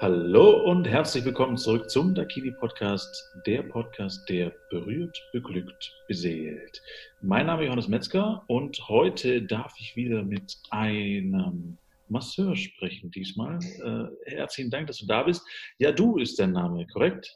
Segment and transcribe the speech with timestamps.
[0.00, 6.80] Hallo und herzlich willkommen zurück zum Dakini Podcast, der Podcast, der berührt, beglückt, beseelt.
[7.20, 13.58] Mein Name ist Johannes Metzger und heute darf ich wieder mit einem Masseur sprechen diesmal.
[13.82, 15.42] Äh, herzlichen Dank, dass du da bist.
[15.78, 17.34] Ja, du ist dein Name, korrekt?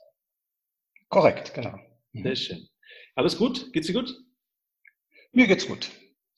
[1.09, 1.81] Korrekt, genau.
[2.13, 2.69] Sehr schön.
[3.17, 3.73] Alles gut?
[3.73, 4.15] Geht's dir gut?
[5.33, 5.91] Mir geht's gut.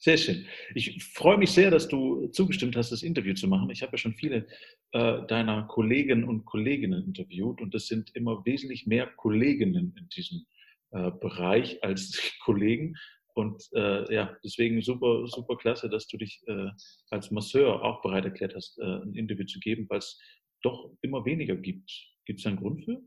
[0.04, 0.44] Sehr schön.
[0.74, 3.70] Ich freue mich sehr, dass du zugestimmt hast, das Interview zu machen.
[3.70, 4.46] Ich habe ja schon viele
[4.92, 10.44] äh, deiner Kollegen und Kolleginnen interviewt und es sind immer wesentlich mehr Kolleginnen in diesem
[10.90, 12.96] äh, Bereich als Kollegen.
[13.32, 16.68] Und äh, ja, deswegen super, super klasse, dass du dich äh,
[17.08, 20.20] als Masseur auch bereit erklärt hast, äh, ein Interview zu geben, weil es
[20.60, 21.90] doch immer weniger gibt.
[22.26, 23.00] Gibt es einen Grund für?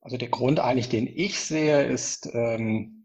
[0.00, 2.95] Also der Grund eigentlich, den ich sehe, ist, ähm,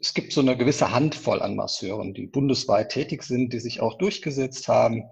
[0.00, 3.98] es gibt so eine gewisse Handvoll an Masseuren, die bundesweit tätig sind, die sich auch
[3.98, 5.04] durchgesetzt haben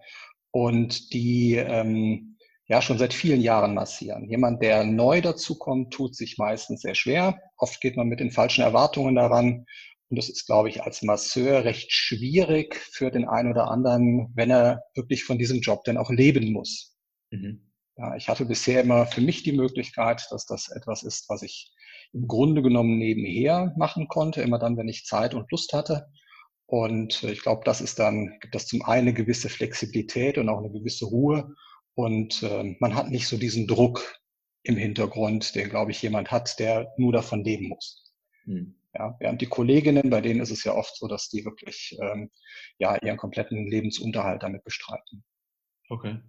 [0.50, 4.28] und die ähm, ja schon seit vielen Jahren massieren.
[4.28, 7.40] Jemand, der neu dazukommt, tut sich meistens sehr schwer.
[7.56, 9.66] Oft geht man mit den falschen Erwartungen daran.
[10.10, 14.50] Und das ist, glaube ich, als Masseur recht schwierig für den einen oder anderen, wenn
[14.50, 16.96] er wirklich von diesem Job denn auch leben muss.
[17.30, 17.70] Mhm.
[17.96, 21.72] Ja, ich hatte bisher immer für mich die Möglichkeit, dass das etwas ist, was ich
[22.14, 26.06] im Grunde genommen nebenher machen konnte, immer dann, wenn ich Zeit und Lust hatte.
[26.66, 30.48] Und äh, ich glaube, das ist dann, gibt das zum einen eine gewisse Flexibilität und
[30.48, 31.54] auch eine gewisse Ruhe.
[31.94, 34.20] Und äh, man hat nicht so diesen Druck
[34.62, 38.14] im Hintergrund, den, glaube ich, jemand hat, der nur davon leben muss.
[38.44, 38.74] Hm.
[38.94, 42.30] Ja, während die Kolleginnen, bei denen ist es ja oft so, dass die wirklich ähm,
[42.78, 45.24] ja, ihren kompletten Lebensunterhalt damit bestreiten.
[45.88, 46.20] Okay.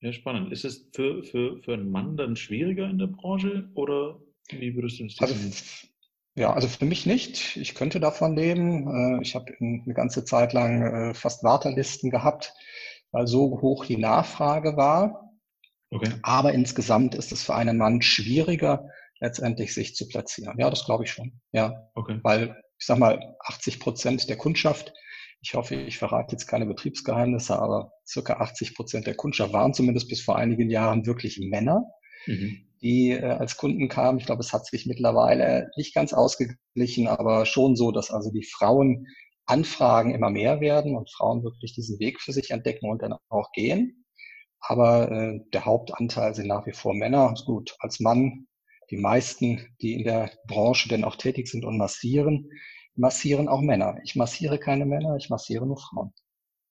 [0.00, 0.50] Ja, spannend.
[0.50, 5.00] Ist es für, für, für einen Mann dann schwieriger in der Branche oder wie würdest
[5.00, 5.34] du das also,
[6.36, 7.56] ja, also für mich nicht.
[7.56, 9.18] Ich könnte davon leben.
[9.18, 12.52] Äh, ich habe eine ganze Zeit lang äh, fast Wartelisten gehabt,
[13.12, 15.30] weil so hoch die Nachfrage war.
[15.90, 16.12] Okay.
[16.22, 18.88] Aber insgesamt ist es für einen Mann schwieriger,
[19.20, 20.58] letztendlich sich zu platzieren.
[20.58, 21.40] Ja, das glaube ich schon.
[21.52, 22.18] Ja, okay.
[22.22, 24.92] weil ich sag mal, 80 Prozent der Kundschaft,
[25.40, 30.08] ich hoffe, ich verrate jetzt keine Betriebsgeheimnisse, aber circa 80 Prozent der Kundschaft waren zumindest
[30.08, 31.84] bis vor einigen Jahren wirklich Männer.
[32.26, 34.18] Mhm die äh, als Kunden kamen.
[34.18, 38.44] Ich glaube, es hat sich mittlerweile nicht ganz ausgeglichen, aber schon so, dass also die
[38.44, 39.06] Frauen
[39.46, 43.52] Anfragen immer mehr werden und Frauen wirklich diesen Weg für sich entdecken und dann auch
[43.52, 44.04] gehen.
[44.60, 47.34] Aber äh, der Hauptanteil sind nach wie vor Männer.
[47.44, 48.46] Gut, als Mann,
[48.90, 52.50] die meisten, die in der Branche denn auch tätig sind und massieren,
[52.94, 53.96] massieren auch Männer.
[54.04, 56.12] Ich massiere keine Männer, ich massiere nur Frauen.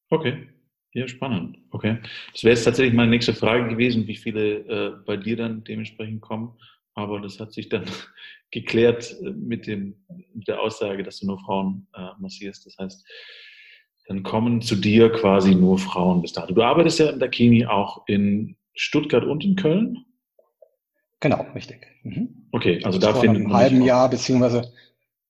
[0.09, 0.47] Okay.
[0.93, 1.57] Ja, spannend.
[1.71, 1.97] Okay.
[2.31, 6.21] Das wäre jetzt tatsächlich meine nächste Frage gewesen, wie viele äh, bei dir dann dementsprechend
[6.21, 6.53] kommen.
[6.93, 7.85] Aber das hat sich dann
[8.51, 9.95] geklärt äh, mit, dem,
[10.33, 12.65] mit der Aussage, dass du nur Frauen äh, massierst.
[12.67, 13.05] Das heißt,
[14.07, 16.53] dann kommen zu dir quasi nur Frauen bis dato.
[16.53, 20.05] Du arbeitest ja in der Kini auch in Stuttgart und in Köln?
[21.21, 21.87] Genau, richtig.
[22.03, 22.47] Mhm.
[22.51, 23.51] Okay, also da findet man.
[23.51, 24.73] Vor einem halben Jahr, beziehungsweise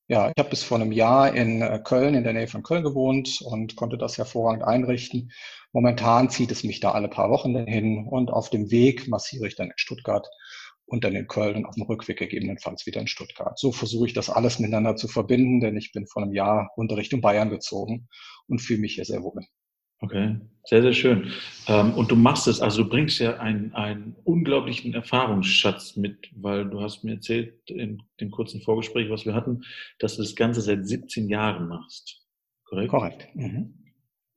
[0.07, 2.83] ja, ich habe bis vor einem Jahr in äh, Köln, in der Nähe von Köln
[2.83, 5.31] gewohnt und konnte das hervorragend einrichten.
[5.71, 9.55] Momentan zieht es mich da alle paar Wochen hin und auf dem Weg massiere ich
[9.55, 10.27] dann in Stuttgart
[10.85, 13.57] und dann in Köln und auf dem Rückweg gegebenenfalls wieder in Stuttgart.
[13.57, 16.97] So versuche ich das alles miteinander zu verbinden, denn ich bin vor einem Jahr runter
[16.97, 18.07] Richtung Bayern gezogen
[18.47, 19.41] und fühle mich hier sehr wohl.
[20.03, 21.31] Okay, sehr, sehr schön.
[21.67, 26.69] Ähm, und du machst es, also du bringst ja einen, einen unglaublichen Erfahrungsschatz mit, weil
[26.69, 29.63] du hast mir erzählt in dem kurzen Vorgespräch, was wir hatten,
[29.99, 32.21] dass du das Ganze seit 17 Jahren machst.
[32.65, 32.89] Korrekt?
[32.89, 33.27] Korrekt.
[33.33, 33.83] Mhm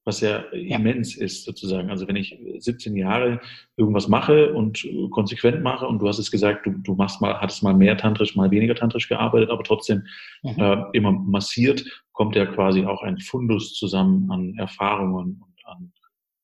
[0.07, 1.91] was ja, ja, immens ist sozusagen.
[1.91, 3.41] Also wenn ich 17 Jahre
[3.77, 7.65] irgendwas mache und konsequent mache und du hast es gesagt, du, du machst mal, hattest
[7.65, 10.05] mal mehr tantrisch, mal weniger tantrisch gearbeitet, aber trotzdem
[10.45, 10.55] mhm.
[10.59, 15.93] äh, immer massiert, kommt ja quasi auch ein Fundus zusammen an Erfahrungen und an,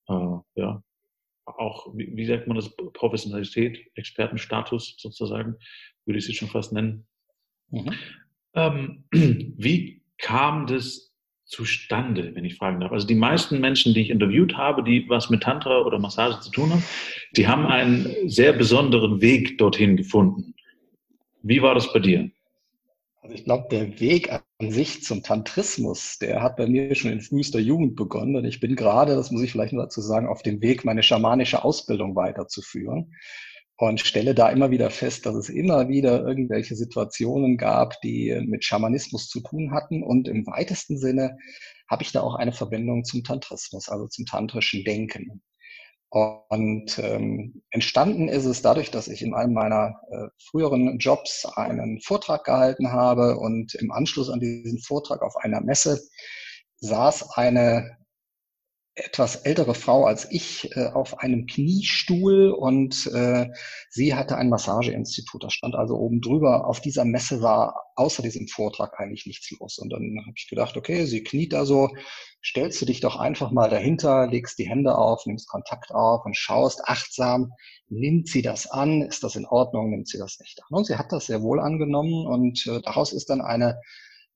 [0.09, 0.83] äh, ja,
[1.45, 5.57] auch, wie, wie sagt man das, Professionalität, Expertenstatus sozusagen,
[6.05, 7.07] würde ich sie schon fast nennen.
[7.71, 7.93] Mhm.
[8.55, 9.05] Ähm,
[9.57, 11.13] wie kam das
[11.45, 12.93] zustande, wenn ich fragen darf?
[12.93, 16.51] Also die meisten Menschen, die ich interviewt habe, die was mit Tantra oder Massage zu
[16.51, 16.85] tun haben,
[17.37, 20.55] die haben einen sehr besonderen Weg dorthin gefunden.
[21.43, 22.31] Wie war das bei dir?
[23.23, 27.21] Also ich glaube, der Weg an sich zum Tantrismus, der hat bei mir schon in
[27.21, 28.35] frühester Jugend begonnen.
[28.35, 31.05] Und ich bin gerade, das muss ich vielleicht nur dazu sagen, auf dem Weg, meine
[31.05, 33.15] schamanische Ausbildung weiterzuführen
[33.77, 38.65] und stelle da immer wieder fest, dass es immer wieder irgendwelche Situationen gab, die mit
[38.65, 40.03] Schamanismus zu tun hatten.
[40.03, 41.39] Und im weitesten Sinne
[41.89, 45.43] habe ich da auch eine Verbindung zum Tantrismus, also zum tantrischen Denken.
[46.15, 52.03] Und ähm, entstanden ist es dadurch, dass ich in einem meiner äh, früheren Jobs einen
[52.03, 56.03] Vortrag gehalten habe und im Anschluss an diesen Vortrag auf einer Messe
[56.81, 57.97] saß eine
[58.95, 63.49] etwas ältere Frau als ich äh, auf einem Kniestuhl und äh,
[63.89, 65.43] sie hatte ein Massageinstitut.
[65.43, 66.67] Das stand also oben drüber.
[66.67, 69.79] Auf dieser Messe war außer diesem Vortrag eigentlich nichts los.
[69.79, 71.89] Und dann habe ich gedacht, okay, sie kniet da so,
[72.45, 76.37] stellst du dich doch einfach mal dahinter, legst die Hände auf, nimmst Kontakt auf und
[76.37, 77.53] schaust achtsam,
[77.89, 80.77] nimmt sie das an, ist das in Ordnung, nimmt sie das nicht an.
[80.77, 83.81] Und sie hat das sehr wohl angenommen und äh, daraus ist dann eine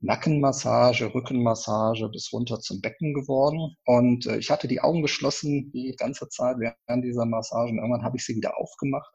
[0.01, 3.77] Nackenmassage, Rückenmassage bis runter zum Becken geworden.
[3.87, 7.79] Und äh, ich hatte die Augen geschlossen die ganze Zeit während dieser Massagen.
[7.79, 9.13] Irgendwann habe ich sie wieder aufgemacht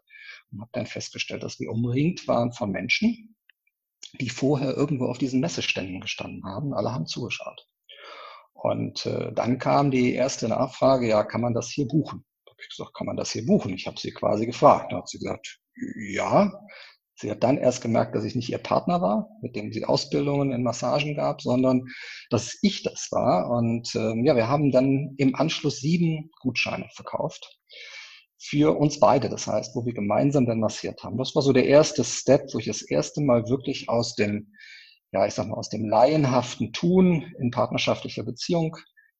[0.52, 3.36] und habe dann festgestellt, dass wir umringt waren von Menschen,
[4.20, 6.74] die vorher irgendwo auf diesen Messeständen gestanden haben.
[6.74, 7.68] Alle haben zugeschaut.
[8.64, 12.24] Und äh, dann kam die erste Nachfrage, ja, kann man das hier buchen?
[12.46, 13.74] Da habe ich gesagt, kann man das hier buchen?
[13.74, 14.92] Ich habe sie quasi gefragt.
[14.92, 15.60] Da hat sie gesagt,
[16.12, 16.52] ja,
[17.22, 20.52] Sie hat dann erst gemerkt, dass ich nicht ihr Partner war, mit dem sie Ausbildungen
[20.52, 21.84] in Massagen gab, sondern
[22.32, 23.50] dass ich das war.
[23.52, 27.60] Und ähm, ja, wir haben dann im Anschluss sieben Gutscheine verkauft
[28.40, 29.30] für uns beide.
[29.30, 31.18] Das heißt, wo wir gemeinsam dann massiert haben.
[31.20, 34.54] Das war so der erste Step, wo ich das erste Mal wirklich aus dem,
[35.12, 38.78] ja, ich sag mal, aus dem laienhaften Tun in partnerschaftlicher Beziehung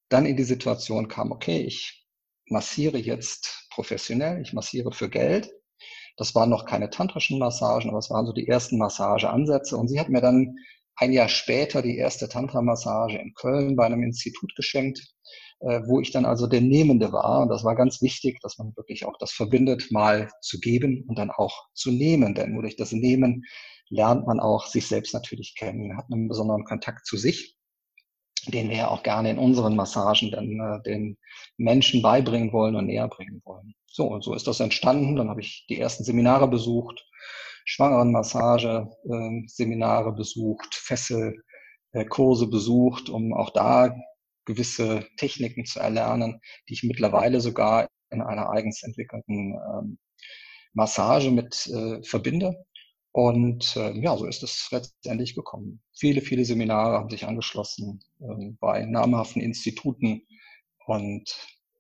[0.10, 2.06] dann in die Situation kam, okay, ich
[2.48, 5.52] massiere jetzt professionell, ich massiere für Geld
[6.18, 9.78] das waren noch keine tantrischen Massagen, aber es waren so die ersten Massageansätze.
[9.78, 10.56] Und sie hat mir dann
[10.96, 15.00] ein Jahr später die erste Tantra-Massage in Köln bei einem Institut geschenkt,
[15.62, 17.42] äh, wo ich dann also der Nehmende war.
[17.42, 21.18] Und das war ganz wichtig, dass man wirklich auch das verbindet, mal zu geben und
[21.18, 22.36] dann auch zu nehmen.
[22.36, 23.44] Denn nur durch das Nehmen
[23.92, 27.58] lernt man auch sich selbst natürlich kennen, hat einen besonderen Kontakt zu sich
[28.48, 31.18] den wir ja auch gerne in unseren Massagen dann äh, den
[31.58, 33.74] Menschen beibringen wollen und näher bringen wollen.
[33.86, 35.16] So, und so ist das entstanden.
[35.16, 37.06] Dann habe ich die ersten Seminare besucht,
[37.66, 43.96] Schwangerenmassage, äh, Seminare besucht, Fesselkurse äh, besucht, um auch da
[44.46, 50.00] gewisse Techniken zu erlernen, die ich mittlerweile sogar in einer eigens entwickelten ähm,
[50.74, 52.66] Massage mit äh, verbinde.
[53.14, 55.82] Und äh, ja, so ist es letztendlich gekommen.
[55.94, 60.26] Viele, viele Seminare haben sich angeschlossen äh, bei namhaften Instituten.
[60.86, 61.30] Und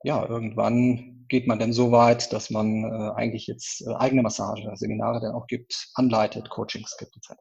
[0.03, 4.69] ja, irgendwann geht man dann so weit, dass man äh, eigentlich jetzt äh, eigene Massage,
[4.75, 7.39] Seminare dann auch gibt, anleitet, Coachings gibt etc.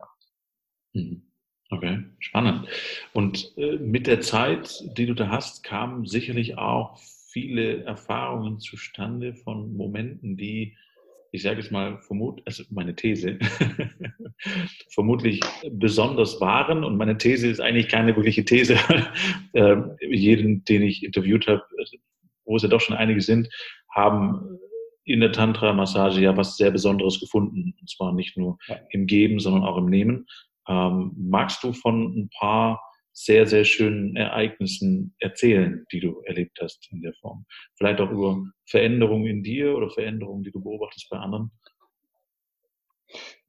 [0.92, 1.26] Mhm.
[1.72, 2.68] Okay, spannend.
[3.12, 6.98] Und äh, mit der Zeit, die du da hast, kamen sicherlich auch
[7.32, 10.76] viele Erfahrungen zustande von Momenten, die
[11.32, 13.38] ich sage es mal, vermut, also meine These,
[14.94, 15.40] vermutlich
[15.70, 16.82] besonders waren.
[16.82, 18.76] Und meine These ist eigentlich keine wirkliche These.
[19.52, 21.96] äh, jeden, den ich interviewt habe, also,
[22.44, 23.48] wo es ja doch schon einige sind,
[23.94, 24.58] haben
[25.04, 27.74] in der Tantra-Massage ja was sehr Besonderes gefunden.
[27.80, 28.58] Und zwar nicht nur
[28.90, 30.26] im Geben, sondern auch im Nehmen.
[30.68, 32.80] Ähm, magst du von ein paar
[33.24, 37.44] sehr, sehr schönen Ereignissen erzählen, die du erlebt hast in der Form.
[37.76, 41.50] Vielleicht auch über Veränderungen in dir oder Veränderungen, die du beobachtest bei anderen.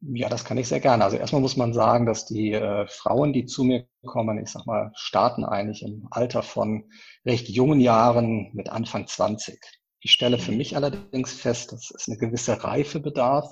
[0.01, 1.03] Ja, das kann ich sehr gerne.
[1.03, 4.65] Also erstmal muss man sagen, dass die äh, Frauen, die zu mir kommen, ich sag
[4.65, 6.89] mal, starten eigentlich im Alter von
[7.23, 9.59] recht jungen Jahren mit Anfang 20.
[10.01, 10.57] Ich stelle für mhm.
[10.57, 13.47] mich allerdings fest, dass es eine gewisse Reife bedarf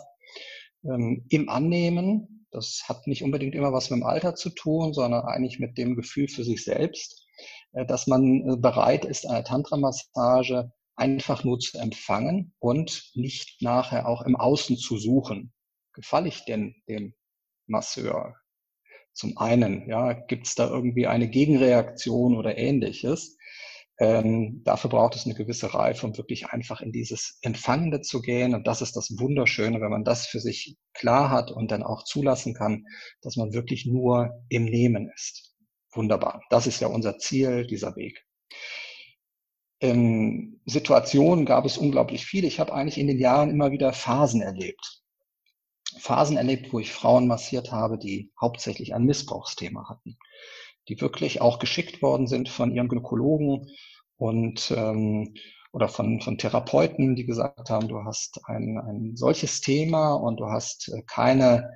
[0.84, 5.26] ähm, im Annehmen das hat nicht unbedingt immer was mit dem Alter zu tun, sondern
[5.26, 7.26] eigentlich mit dem Gefühl für sich selbst,
[7.74, 14.08] äh, dass man äh, bereit ist, eine Tantra-Massage einfach nur zu empfangen und nicht nachher
[14.08, 15.54] auch im Außen zu suchen.
[15.94, 17.14] Gefalle ich denn dem
[17.68, 18.36] Masseur?
[19.14, 23.38] Zum einen, ja, gibt es da irgendwie eine Gegenreaktion oder ähnliches?
[24.02, 28.56] Ähm, dafür braucht es eine gewisse Reife, um wirklich einfach in dieses Empfangende zu gehen.
[28.56, 32.04] Und das ist das Wunderschöne, wenn man das für sich klar hat und dann auch
[32.06, 32.86] zulassen kann,
[33.22, 35.54] dass man wirklich nur im Nehmen ist.
[35.92, 36.42] Wunderbar.
[36.50, 38.26] Das ist ja unser Ziel, dieser Weg.
[39.80, 42.48] In Situationen gab es unglaublich viele.
[42.48, 45.02] Ich habe eigentlich in den Jahren immer wieder Phasen erlebt.
[45.98, 50.18] Phasen erlebt, wo ich Frauen massiert habe, die hauptsächlich ein Missbrauchsthema hatten
[50.90, 53.68] die wirklich auch geschickt worden sind von ihrem Gynäkologen
[54.18, 55.36] und ähm,
[55.72, 60.48] oder von, von Therapeuten, die gesagt haben, du hast ein, ein solches Thema und du
[60.48, 61.70] hast äh, keine,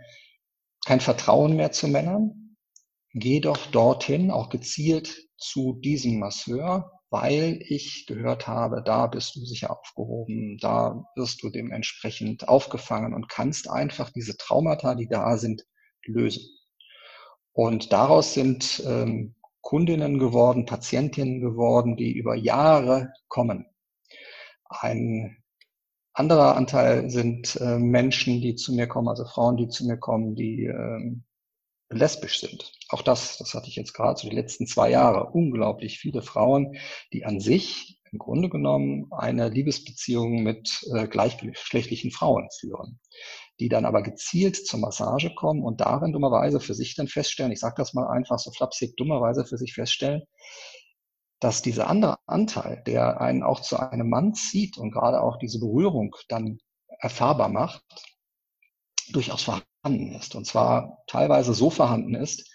[0.85, 2.57] kein Vertrauen mehr zu Männern.
[3.13, 9.45] Geh doch dorthin, auch gezielt zu diesem Masseur, weil ich gehört habe, da bist du
[9.45, 15.63] sicher aufgehoben, da wirst du dementsprechend aufgefangen und kannst einfach diese Traumata, die da sind,
[16.05, 16.41] lösen.
[17.53, 23.65] Und daraus sind ähm, Kundinnen geworden, Patientinnen geworden, die über Jahre kommen.
[24.65, 25.37] Ein
[26.13, 30.35] anderer Anteil sind äh, Menschen, die zu mir kommen, also Frauen, die zu mir kommen,
[30.35, 31.23] die ähm,
[31.89, 32.71] lesbisch sind.
[32.89, 36.75] Auch das, das hatte ich jetzt gerade so die letzten zwei Jahre, unglaublich viele Frauen,
[37.13, 42.99] die an sich im Grunde genommen eine Liebesbeziehung mit äh, gleichgeschlechtlichen Frauen führen,
[43.59, 47.59] die dann aber gezielt zur Massage kommen und darin dummerweise für sich dann feststellen, ich
[47.59, 50.23] sage das mal einfach so flapsig, dummerweise für sich feststellen,
[51.39, 55.59] dass dieser andere Anteil, der einen auch zu einem Mann zieht und gerade auch diese
[55.59, 56.59] Berührung dann
[56.99, 57.83] erfahrbar macht,
[59.11, 60.35] durchaus vorhanden ist.
[60.35, 62.49] Und zwar teilweise so vorhanden ist,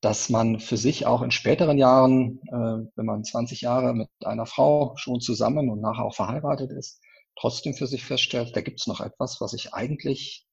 [0.00, 4.46] dass man für sich auch in späteren Jahren, äh, wenn man 20 Jahre mit einer
[4.46, 7.00] Frau schon zusammen und nachher auch verheiratet ist,
[7.36, 10.46] trotzdem für sich feststellt, da gibt es noch etwas, was ich eigentlich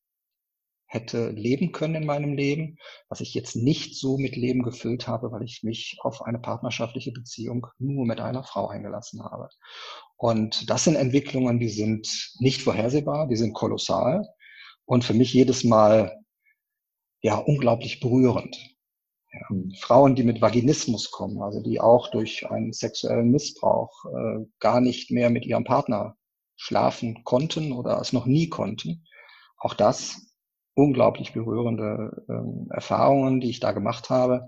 [0.91, 5.31] hätte leben können in meinem Leben, was ich jetzt nicht so mit Leben gefüllt habe,
[5.31, 9.47] weil ich mich auf eine partnerschaftliche Beziehung nur mit einer Frau eingelassen habe.
[10.17, 14.27] Und das sind Entwicklungen, die sind nicht vorhersehbar, die sind kolossal
[14.85, 16.19] und für mich jedes Mal
[17.21, 18.57] ja unglaublich berührend.
[19.31, 19.47] Ja.
[19.47, 19.73] Hm.
[19.79, 25.09] Frauen, die mit Vaginismus kommen, also die auch durch einen sexuellen Missbrauch äh, gar nicht
[25.09, 26.17] mehr mit ihrem Partner
[26.61, 29.03] schlafen konnten oder es noch nie konnten.
[29.57, 30.27] Auch das
[30.75, 34.47] unglaublich berührende ähm, Erfahrungen, die ich da gemacht habe.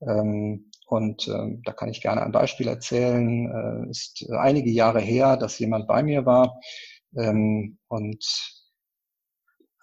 [0.00, 3.86] Ähm, und ähm, da kann ich gerne ein Beispiel erzählen.
[3.86, 6.58] Äh, ist einige Jahre her, dass jemand bei mir war
[7.16, 8.24] ähm, und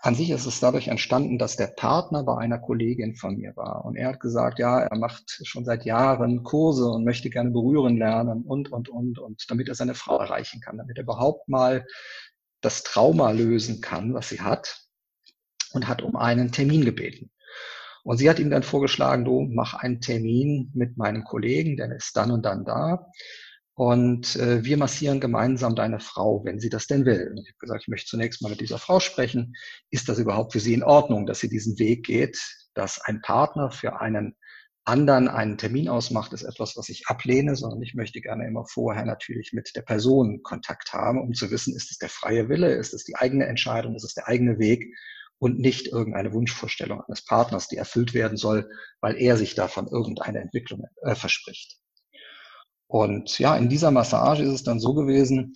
[0.04, 3.86] an sich ist es dadurch entstanden, dass der Partner bei einer Kollegin von mir war.
[3.86, 7.98] Und er hat gesagt, ja, er macht schon seit Jahren Kurse und möchte gerne berühren
[7.98, 11.86] lernen und, und, und, und damit er seine Frau erreichen kann, damit er überhaupt mal
[12.62, 14.88] das Trauma lösen kann, was sie hat
[15.74, 17.30] und hat um einen Termin gebeten.
[18.04, 22.18] Und sie hat ihm dann vorgeschlagen, du mach einen Termin mit meinem Kollegen, der ist
[22.18, 23.08] dann und dann da.
[23.82, 27.32] Und äh, wir massieren gemeinsam deine Frau, wenn sie das denn will.
[27.32, 29.56] Und ich habe gesagt, ich möchte zunächst mal mit dieser Frau sprechen.
[29.90, 32.40] Ist das überhaupt für sie in Ordnung, dass sie diesen Weg geht,
[32.76, 34.36] dass ein Partner für einen
[34.86, 39.04] anderen einen Termin ausmacht, ist etwas, was ich ablehne, sondern ich möchte gerne immer vorher
[39.04, 42.94] natürlich mit der Person Kontakt haben, um zu wissen, ist es der freie Wille, ist
[42.94, 44.96] es die eigene Entscheidung, ist es der eigene Weg
[45.40, 48.70] und nicht irgendeine Wunschvorstellung eines Partners, die erfüllt werden soll,
[49.00, 51.82] weil er sich davon irgendeine Entwicklung äh, verspricht.
[52.92, 55.54] Und ja, in dieser Massage ist es dann so gewesen,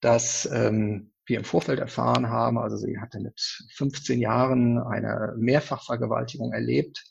[0.00, 3.40] dass ähm, wir im Vorfeld erfahren haben, also sie hatte mit
[3.74, 7.02] 15 Jahren eine Mehrfachvergewaltigung erlebt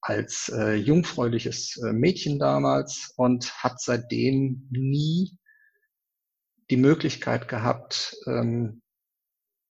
[0.00, 5.36] als äh, jungfräuliches äh, Mädchen damals und hat seitdem nie
[6.70, 8.80] die Möglichkeit gehabt, ähm,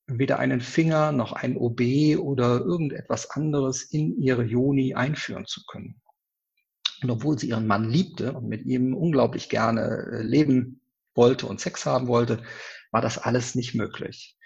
[0.06, 1.80] weder einen Finger noch ein OB
[2.18, 6.02] oder irgendetwas anderes in ihre Joni einführen zu können.
[7.02, 10.80] Und obwohl sie ihren Mann liebte und mit ihm unglaublich gerne äh, leben
[11.14, 12.42] wollte und Sex haben wollte,
[12.90, 14.36] war das alles nicht möglich.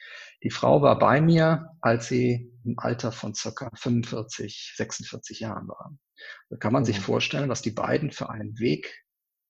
[0.42, 5.95] Die Frau war bei mir, als sie im Alter von circa 45, 46 Jahren war.
[6.49, 7.02] Da kann man sich mhm.
[7.02, 9.04] vorstellen, was die beiden für einen Weg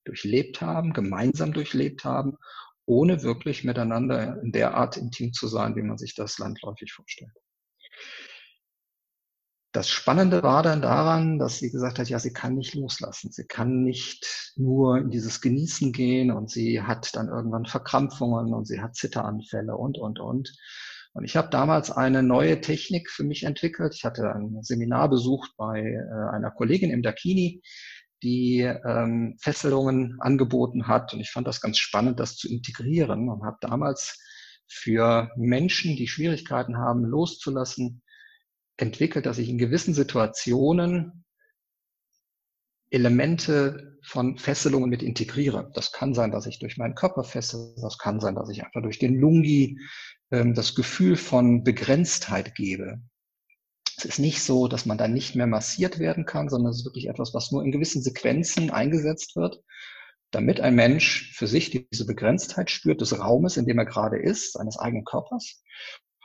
[0.04, 2.36] durchlebt haben, gemeinsam durchlebt haben
[2.90, 7.30] ohne wirklich miteinander in der Art intim zu sein, wie man sich das landläufig vorstellt.
[9.72, 13.30] Das Spannende war dann daran, dass sie gesagt hat, ja, sie kann nicht loslassen.
[13.30, 18.66] Sie kann nicht nur in dieses Genießen gehen und sie hat dann irgendwann Verkrampfungen und
[18.66, 20.52] sie hat Zitteranfälle und, und, und.
[21.12, 23.94] Und ich habe damals eine neue Technik für mich entwickelt.
[23.94, 27.62] Ich hatte ein Seminar besucht bei äh, einer Kollegin im Dakini,
[28.22, 31.14] die ähm, Fesselungen angeboten hat.
[31.14, 34.18] Und ich fand das ganz spannend, das zu integrieren und habe damals
[34.66, 38.02] für Menschen, die Schwierigkeiten haben, loszulassen,
[38.80, 41.24] entwickelt, dass ich in gewissen Situationen
[42.90, 45.70] Elemente von Fesselungen mit integriere.
[45.74, 48.82] Das kann sein, dass ich durch meinen Körper fessel, das kann sein, dass ich einfach
[48.82, 49.78] durch den Lungi
[50.30, 53.00] ähm, das Gefühl von Begrenztheit gebe.
[53.96, 56.86] Es ist nicht so, dass man dann nicht mehr massiert werden kann, sondern es ist
[56.86, 59.62] wirklich etwas, was nur in gewissen Sequenzen eingesetzt wird,
[60.30, 64.54] damit ein Mensch für sich diese Begrenztheit spürt des Raumes, in dem er gerade ist,
[64.54, 65.62] seines eigenen Körpers.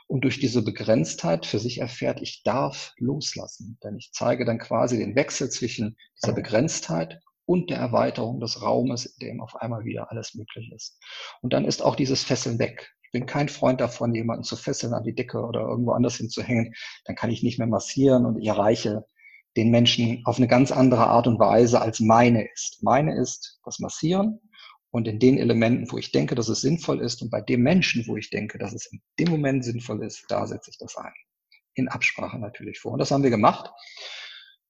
[0.08, 3.78] Und durch diese Begrenztheit für sich erfährt, ich darf loslassen.
[3.82, 9.06] Denn ich zeige dann quasi den Wechsel zwischen dieser Begrenztheit und der Erweiterung des Raumes,
[9.06, 11.00] in dem auf einmal wieder alles möglich ist.
[11.42, 15.02] Und dann ist auch dieses Fesseln weg bin kein Freund davon, jemanden zu fesseln an
[15.02, 16.74] die Decke oder irgendwo anders hinzuhängen.
[17.06, 19.06] Dann kann ich nicht mehr massieren und ich erreiche
[19.56, 22.82] den Menschen auf eine ganz andere Art und Weise, als meine ist.
[22.82, 24.38] Meine ist das Massieren
[24.96, 28.06] und in den Elementen, wo ich denke, dass es sinnvoll ist und bei dem Menschen,
[28.06, 31.12] wo ich denke, dass es in dem Moment sinnvoll ist, da setze ich das ein.
[31.74, 32.92] In Absprache natürlich vor.
[32.92, 33.70] Und das haben wir gemacht.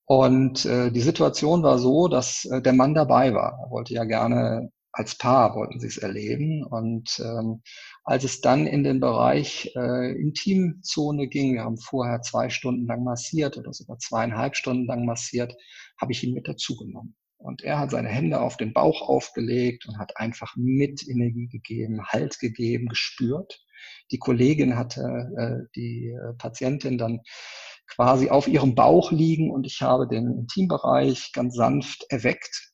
[0.04, 3.58] Und äh, die Situation war so, dass äh, der Mann dabei war.
[3.62, 6.64] Er wollte ja gerne als Paar wollten sie es erleben.
[6.64, 7.62] Und ähm,
[8.02, 13.04] als es dann in den Bereich äh, Intimzone ging, wir haben vorher zwei Stunden lang
[13.04, 15.54] massiert oder sogar zweieinhalb Stunden lang massiert,
[16.00, 17.14] habe ich ihn mit dazu genommen.
[17.46, 22.04] Und er hat seine Hände auf den Bauch aufgelegt und hat einfach mit Energie gegeben,
[22.04, 23.64] Halt gegeben, gespürt.
[24.10, 27.20] Die Kollegin hatte äh, die äh, Patientin dann
[27.86, 32.72] quasi auf ihrem Bauch liegen und ich habe den Intimbereich ganz sanft erweckt,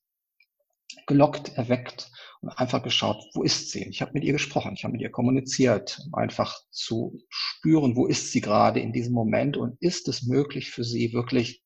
[1.06, 2.10] gelockt, erweckt
[2.40, 3.84] und einfach geschaut, wo ist sie?
[3.90, 8.06] Ich habe mit ihr gesprochen, ich habe mit ihr kommuniziert, um einfach zu spüren, wo
[8.06, 11.61] ist sie gerade in diesem Moment und ist es möglich für sie wirklich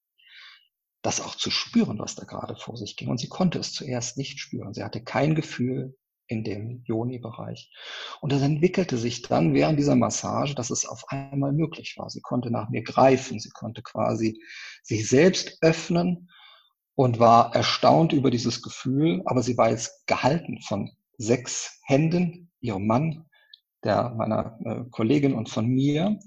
[1.07, 3.09] das auch zu spüren, was da gerade vor sich ging.
[3.09, 4.75] Und sie konnte es zuerst nicht spüren.
[4.75, 5.97] Sie hatte kein Gefühl
[6.27, 7.73] in dem Joni-Bereich.
[8.21, 12.11] Und das entwickelte sich dann während dieser Massage, dass es auf einmal möglich war.
[12.11, 14.43] Sie konnte nach mir greifen, sie konnte quasi
[14.83, 16.29] sich selbst öffnen
[16.97, 22.89] und war erstaunt über dieses Gefühl, aber sie war jetzt gehalten von sechs Händen, ihrem
[22.89, 23.27] Mann,
[23.85, 26.19] der meiner äh, Kollegin und von mir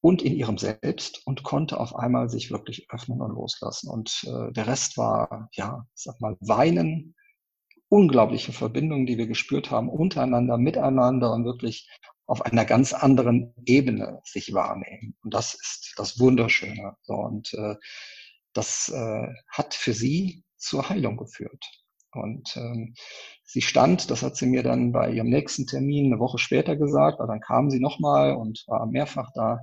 [0.00, 3.90] und in ihrem Selbst und konnte auf einmal sich wirklich öffnen und loslassen.
[3.90, 7.14] Und äh, der Rest war, ja, sag mal, Weinen,
[7.88, 11.90] unglaubliche Verbindungen, die wir gespürt haben, untereinander, miteinander und wirklich
[12.26, 15.16] auf einer ganz anderen Ebene sich wahrnehmen.
[15.22, 16.96] Und das ist das Wunderschöne.
[17.02, 17.74] So, und äh,
[18.52, 21.64] das äh, hat für sie zur Heilung geführt.
[22.12, 22.94] Und ähm,
[23.44, 27.18] sie stand, das hat sie mir dann bei ihrem nächsten Termin eine Woche später gesagt,
[27.18, 29.60] weil dann kam sie nochmal und war mehrfach da,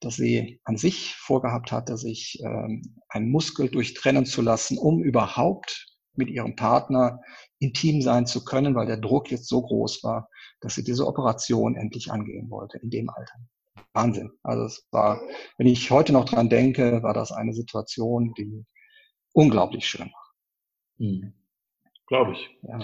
[0.00, 5.86] dass sie an sich vorgehabt hatte, sich ähm, einen Muskel durchtrennen zu lassen, um überhaupt
[6.14, 7.20] mit ihrem Partner
[7.58, 10.28] intim sein zu können, weil der Druck jetzt so groß war,
[10.60, 13.34] dass sie diese Operation endlich angehen wollte in dem Alter.
[13.92, 14.30] Wahnsinn.
[14.42, 15.20] Also es war,
[15.56, 18.64] wenn ich heute noch dran denke, war das eine Situation, die
[19.32, 20.32] unglaublich schön war.
[20.98, 21.32] Hm.
[22.06, 22.50] Glaube ich.
[22.62, 22.80] Ja.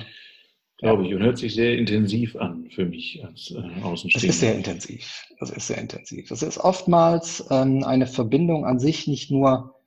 [0.79, 1.15] Glaube ich.
[1.15, 4.13] Und hört sich sehr intensiv an für mich als äh, Außenstehender.
[4.13, 5.27] Das ist sehr intensiv.
[5.39, 6.29] Das ist sehr intensiv.
[6.29, 9.81] Das ist oftmals ähm, eine Verbindung an sich nicht nur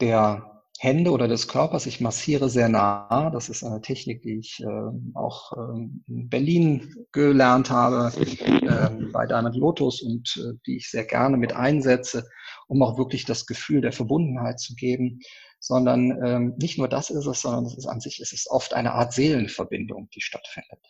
[0.00, 1.86] der Hände oder des Körpers.
[1.86, 3.30] Ich massiere sehr nah.
[3.30, 9.26] Das ist eine Technik, die ich äh, auch ähm, in Berlin gelernt habe äh, bei
[9.26, 12.28] Diamond Lotus und äh, die ich sehr gerne mit einsetze,
[12.68, 15.20] um auch wirklich das Gefühl der Verbundenheit zu geben.
[15.60, 18.74] Sondern ähm, nicht nur das ist es, sondern es ist an sich, es ist oft
[18.74, 20.84] eine Art Seelenverbindung, die stattfindet,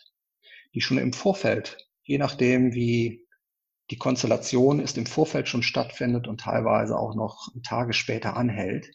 [0.74, 3.24] die schon im Vorfeld, je nachdem wie
[3.90, 8.90] die Konstellation ist, im Vorfeld schon stattfindet und teilweise auch noch Tage später anhält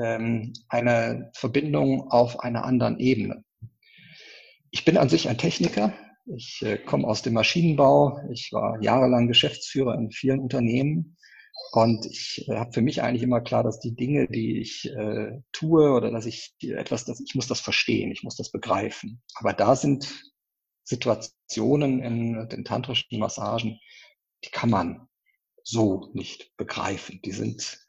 [0.00, 3.44] ähm, eine Verbindung auf einer anderen Ebene.
[4.70, 5.92] Ich bin an sich ein Techniker.
[6.26, 8.20] Ich äh, komme aus dem Maschinenbau.
[8.30, 11.16] Ich war jahrelang Geschäftsführer in vielen Unternehmen.
[11.72, 15.40] Und ich äh, habe für mich eigentlich immer klar, dass die Dinge, die ich äh,
[15.52, 19.22] tue oder dass ich etwas, dass ich muss das verstehen, ich muss das begreifen.
[19.34, 20.32] Aber da sind
[20.84, 23.78] Situationen in den tantrischen Massagen,
[24.44, 25.08] die kann man
[25.64, 27.20] so nicht begreifen.
[27.24, 27.81] Die sind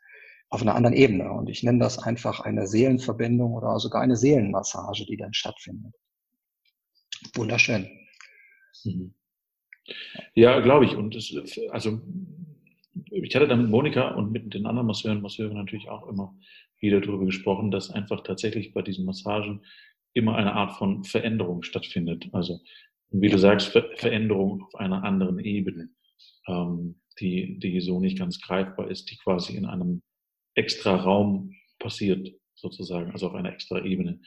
[0.53, 1.31] auf einer anderen Ebene.
[1.31, 5.95] Und ich nenne das einfach eine Seelenverbindung oder sogar eine Seelenmassage, die dann stattfindet.
[7.33, 7.89] Wunderschön.
[8.83, 9.15] Mhm.
[10.35, 10.95] Ja, glaube ich.
[10.95, 11.33] Und das,
[11.71, 11.99] also
[13.09, 16.35] ich hatte da mit Monika und mit den anderen Masseuren und Masseuren natürlich auch immer
[16.79, 19.65] wieder darüber gesprochen, dass einfach tatsächlich bei diesen Massagen
[20.13, 22.29] immer eine Art von Veränderung stattfindet.
[22.31, 22.59] Also,
[23.09, 25.89] wie du sagst, Ver Veränderung auf einer anderen Ebene,
[26.47, 30.03] ähm, die, die so nicht ganz greifbar ist, die quasi in einem
[30.55, 34.19] extra Raum passiert, sozusagen, also auf einer extra Ebene.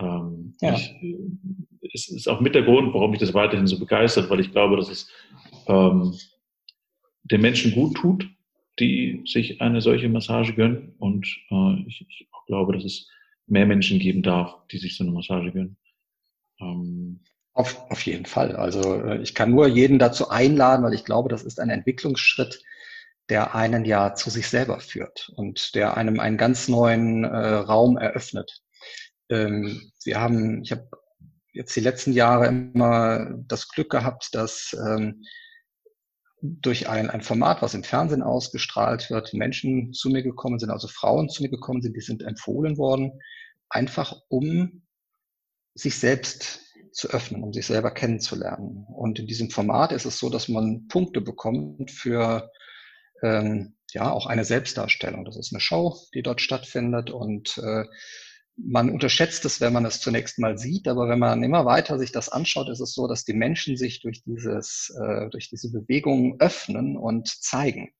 [0.00, 0.74] Ähm, ja.
[0.74, 0.94] ich,
[1.92, 4.76] es ist auch mit der Grund, warum mich das weiterhin so begeistert, weil ich glaube,
[4.76, 5.10] dass es
[5.66, 6.14] ähm,
[7.24, 8.28] den Menschen gut tut,
[8.78, 10.94] die sich eine solche Massage gönnen.
[10.98, 13.08] Und äh, ich, ich glaube, dass es
[13.46, 15.76] mehr Menschen geben darf, die sich so eine Massage gönnen.
[16.60, 17.20] Ähm,
[17.54, 18.54] auf, auf jeden Fall.
[18.54, 22.62] Also äh, ich kann nur jeden dazu einladen, weil ich glaube, das ist ein Entwicklungsschritt,
[23.28, 27.98] der einen ja zu sich selber führt und der einem einen ganz neuen äh, Raum
[27.98, 28.62] eröffnet.
[29.28, 30.88] Ähm, wir haben, ich habe
[31.52, 35.22] jetzt die letzten Jahre immer das Glück gehabt, dass ähm,
[36.40, 40.88] durch ein, ein Format, was im Fernsehen ausgestrahlt wird, Menschen zu mir gekommen sind, also
[40.88, 43.20] Frauen zu mir gekommen sind, die sind empfohlen worden,
[43.68, 44.82] einfach um
[45.74, 46.60] sich selbst
[46.92, 48.86] zu öffnen, um sich selber kennenzulernen.
[48.88, 52.50] Und in diesem Format ist es so, dass man Punkte bekommt für
[53.22, 55.24] ähm, ja auch eine Selbstdarstellung.
[55.24, 57.84] Das ist eine Show, die dort stattfindet und äh,
[58.56, 62.10] man unterschätzt es, wenn man es zunächst mal sieht, aber wenn man immer weiter sich
[62.10, 66.40] das anschaut, ist es so, dass die Menschen sich durch dieses, äh, durch diese Bewegungen
[66.40, 67.92] öffnen und zeigen.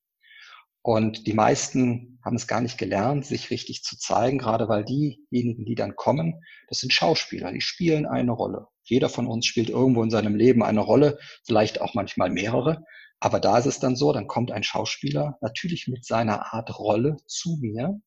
[0.82, 5.64] Und die meisten haben es gar nicht gelernt, sich richtig zu zeigen, gerade weil diejenigen,
[5.64, 8.66] die dann kommen, das sind Schauspieler, die spielen eine Rolle.
[8.84, 12.84] Jeder von uns spielt irgendwo in seinem Leben eine Rolle, vielleicht auch manchmal mehrere.
[13.20, 17.16] Aber da ist es dann so, dann kommt ein Schauspieler natürlich mit seiner Art Rolle
[17.26, 18.00] zu mir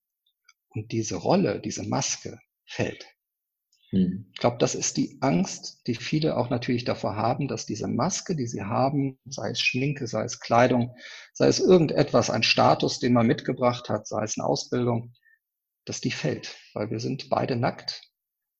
[0.69, 3.05] und diese Rolle, diese Maske fällt.
[3.89, 4.27] Hm.
[4.31, 8.37] Ich glaube, das ist die Angst, die viele auch natürlich davor haben, dass diese Maske,
[8.37, 10.95] die sie haben, sei es Schminke, sei es Kleidung,
[11.33, 15.13] sei es irgendetwas, ein Status, den man mitgebracht hat, sei es eine Ausbildung,
[15.83, 18.01] dass die fällt, weil wir sind beide nackt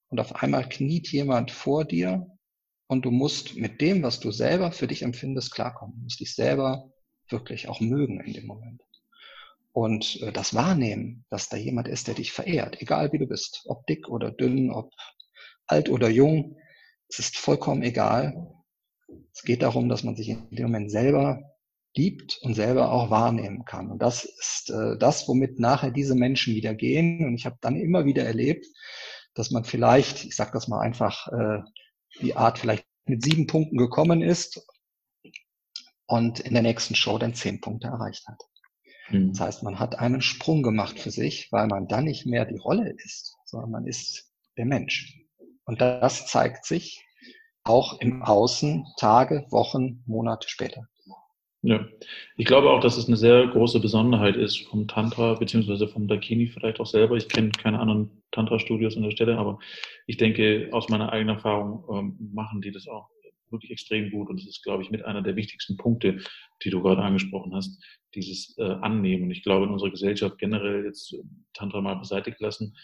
[0.09, 2.27] und auf einmal kniet jemand vor dir
[2.91, 5.95] und du musst mit dem, was du selber für dich empfindest, klarkommen.
[5.95, 6.91] Du musst dich selber
[7.29, 8.81] wirklich auch mögen in dem Moment.
[9.71, 13.63] Und äh, das wahrnehmen, dass da jemand ist, der dich verehrt, egal wie du bist,
[13.63, 14.91] ob dick oder dünn, ob
[15.67, 16.57] alt oder jung,
[17.07, 18.53] es ist vollkommen egal.
[19.33, 21.43] Es geht darum, dass man sich in dem Moment selber
[21.95, 23.89] liebt und selber auch wahrnehmen kann.
[23.89, 27.23] Und das ist äh, das, womit nachher diese Menschen wieder gehen.
[27.23, 28.65] Und ich habe dann immer wieder erlebt,
[29.33, 31.61] dass man vielleicht, ich sage das mal einfach, äh,
[32.19, 34.65] die Art vielleicht mit sieben Punkten gekommen ist
[36.05, 38.41] und in der nächsten Show dann zehn Punkte erreicht hat.
[39.09, 39.29] Mhm.
[39.29, 42.57] Das heißt, man hat einen Sprung gemacht für sich, weil man dann nicht mehr die
[42.57, 45.19] Rolle ist, sondern man ist der Mensch.
[45.63, 47.03] Und das zeigt sich
[47.63, 50.87] auch im Außen Tage, Wochen, Monate später.
[51.63, 51.87] Ja,
[52.37, 56.47] ich glaube auch, dass es eine sehr große Besonderheit ist vom Tantra beziehungsweise vom Dakini
[56.47, 57.15] vielleicht auch selber.
[57.17, 59.59] Ich kenne keine anderen Tantra-Studios an der Stelle, aber
[60.07, 63.09] ich denke, aus meiner eigenen Erfahrung ähm, machen die das auch
[63.51, 64.29] wirklich extrem gut.
[64.29, 66.19] Und das ist, glaube ich, mit einer der wichtigsten Punkte,
[66.63, 67.79] die du gerade angesprochen hast,
[68.15, 69.29] dieses äh, Annehmen.
[69.29, 71.15] Ich glaube, in unserer Gesellschaft generell, jetzt
[71.53, 72.75] Tantra mal beiseite gelassen,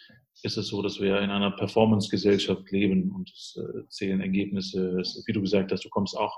[0.44, 5.00] ist es so, dass wir in einer Performance-Gesellschaft leben und es äh, zählen Ergebnisse.
[5.00, 6.38] Es, wie du gesagt hast, du kommst auch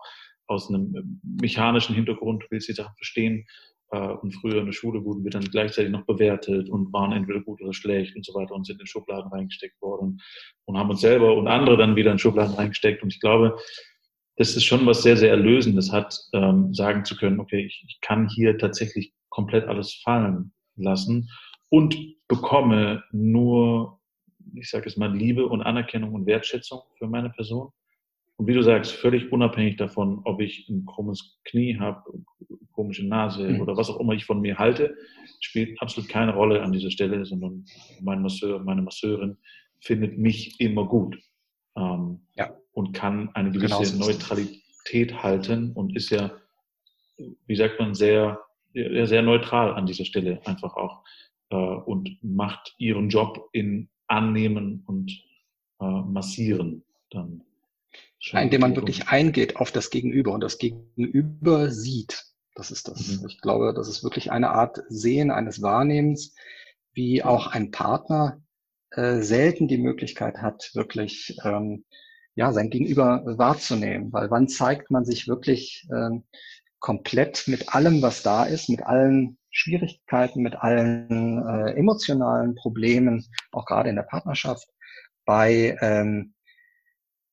[0.49, 1.03] aus einem äh,
[1.41, 3.45] mechanischen Hintergrund, willst die Sachen verstehen.
[3.91, 7.41] Äh, und früher in der Schule wurden wir dann gleichzeitig noch bewertet und waren entweder
[7.41, 10.19] gut oder schlecht und so weiter und sind in Schubladen reingesteckt worden
[10.65, 13.03] und haben uns selber und andere dann wieder in Schubladen reingesteckt.
[13.03, 13.57] Und ich glaube,
[14.37, 17.99] das ist schon was sehr, sehr Erlösendes hat, ähm, sagen zu können, okay, ich, ich
[18.01, 21.29] kann hier tatsächlich komplett alles fallen lassen
[21.69, 21.95] und
[22.27, 23.99] bekomme nur,
[24.55, 27.71] ich sage es mal, Liebe und Anerkennung und Wertschätzung für meine Person
[28.39, 32.01] und wie du sagst, völlig unabhängig davon, ob ich ein krummes Knie habe,
[32.71, 33.59] komische Nase mhm.
[33.59, 34.95] oder was auch immer ich von mir halte,
[35.41, 37.65] spielt absolut keine Rolle an dieser Stelle, sondern
[37.99, 39.35] mein Masseur, meine Masseurin
[39.81, 41.19] findet mich immer gut
[41.75, 42.55] ähm, ja.
[42.71, 46.31] und kann eine gewisse genau Neutralität halten und ist ja,
[47.45, 48.39] wie sagt man, sehr,
[48.73, 51.03] sehr neutral an dieser Stelle einfach auch
[51.49, 55.11] äh, und macht ihren Job in Annehmen und
[55.81, 57.43] äh, Massieren dann.
[58.21, 62.25] Ja, indem man wirklich eingeht auf das Gegenüber und das Gegenüber sieht.
[62.53, 63.07] Das ist das.
[63.07, 63.27] Mhm.
[63.27, 66.35] Ich glaube, das ist wirklich eine Art Sehen, eines Wahrnehmens,
[66.93, 68.41] wie auch ein Partner
[68.91, 71.85] äh, selten die Möglichkeit hat, wirklich ähm,
[72.35, 74.11] ja sein Gegenüber wahrzunehmen.
[74.11, 76.25] Weil wann zeigt man sich wirklich ähm,
[76.79, 83.65] komplett mit allem, was da ist, mit allen Schwierigkeiten, mit allen äh, emotionalen Problemen, auch
[83.65, 84.67] gerade in der Partnerschaft,
[85.25, 86.33] bei ähm,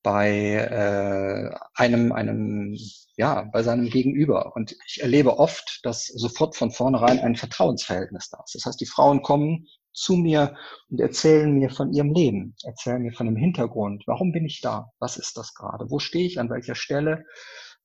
[0.06, 2.78] bei äh, einem, einem,
[3.16, 4.54] ja, bei seinem Gegenüber.
[4.54, 8.54] Und ich erlebe oft, dass sofort von vornherein ein Vertrauensverhältnis da ist.
[8.54, 10.54] Das heißt, die Frauen kommen zu mir
[10.90, 14.04] und erzählen mir von ihrem Leben, erzählen mir von dem Hintergrund.
[14.06, 14.92] Warum bin ich da?
[15.00, 15.90] Was ist das gerade?
[15.90, 16.38] Wo stehe ich?
[16.38, 17.24] An welcher Stelle?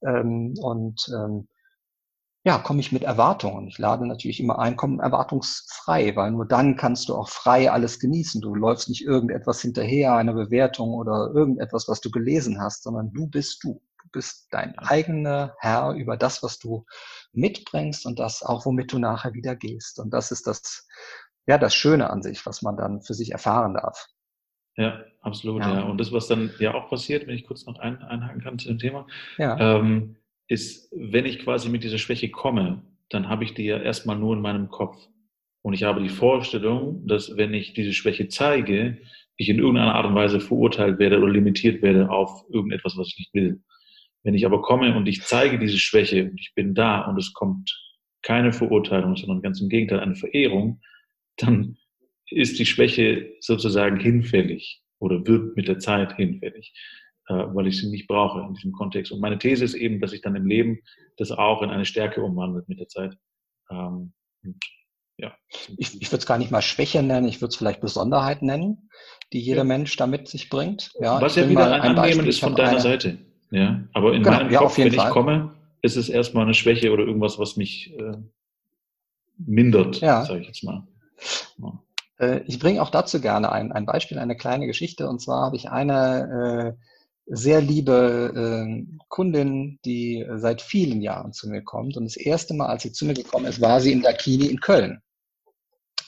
[0.05, 1.47] Ähm, und ähm,
[2.43, 3.67] ja, komme ich mit Erwartungen.
[3.67, 7.99] Ich lade natürlich immer ein, komm erwartungsfrei, weil nur dann kannst du auch frei alles
[7.99, 8.41] genießen.
[8.41, 13.27] Du läufst nicht irgendetwas hinterher, eine Bewertung oder irgendetwas, was du gelesen hast, sondern du
[13.27, 13.81] bist du.
[14.03, 16.85] Du bist dein eigener Herr über das, was du
[17.31, 19.99] mitbringst und das auch, womit du nachher wieder gehst.
[19.99, 20.87] Und das ist das,
[21.45, 24.07] ja, das Schöne an sich, was man dann für sich erfahren darf.
[24.77, 25.75] Ja, absolut, ja.
[25.75, 25.83] ja.
[25.83, 28.67] Und das, was dann ja auch passiert, wenn ich kurz noch ein, einhaken kann zu
[28.69, 29.05] dem Thema,
[29.37, 29.57] ja.
[29.59, 30.15] ähm,
[30.51, 34.35] ist, wenn ich quasi mit dieser Schwäche komme, dann habe ich die ja erstmal nur
[34.35, 34.97] in meinem Kopf.
[35.61, 38.97] Und ich habe die Vorstellung, dass wenn ich diese Schwäche zeige,
[39.37, 43.17] ich in irgendeiner Art und Weise verurteilt werde oder limitiert werde auf irgendetwas, was ich
[43.17, 43.61] nicht will.
[44.23, 47.33] Wenn ich aber komme und ich zeige diese Schwäche und ich bin da und es
[47.33, 47.71] kommt
[48.21, 50.81] keine Verurteilung, sondern ganz im Gegenteil eine Verehrung,
[51.37, 51.77] dann
[52.29, 56.73] ist die Schwäche sozusagen hinfällig oder wird mit der Zeit hinfällig.
[57.31, 59.11] Äh, weil ich sie nicht brauche in diesem Kontext.
[59.13, 60.79] Und meine These ist eben, dass sich dann im Leben
[61.17, 63.15] das auch in eine Stärke umwandelt mit der Zeit.
[63.69, 64.11] Ähm,
[65.17, 65.33] ja.
[65.77, 68.89] Ich, ich würde es gar nicht mal Schwäche nennen, ich würde es vielleicht Besonderheit nennen,
[69.31, 69.63] die jeder ja.
[69.63, 70.91] Mensch da mit sich bringt.
[70.99, 72.81] Ja, Was ja wieder ein, ein Annehmen ist von deiner eine...
[72.81, 73.17] Seite.
[73.49, 75.07] Ja, aber in genau, meinem ja, Kopf, wenn Fall.
[75.07, 78.17] ich komme, ist es erstmal eine Schwäche oder irgendwas, was mich äh,
[79.37, 80.25] mindert, ja.
[80.25, 80.85] sage ich jetzt mal.
[81.59, 81.81] Ja.
[82.17, 85.07] Äh, ich bringe auch dazu gerne ein, ein Beispiel, eine kleine Geschichte.
[85.07, 86.81] Und zwar habe ich eine äh,
[87.25, 91.97] sehr liebe äh, Kundin, die seit vielen Jahren zu mir kommt.
[91.97, 94.59] Und das erste Mal, als sie zu mir gekommen ist, war sie in Dakini in
[94.59, 95.01] Köln.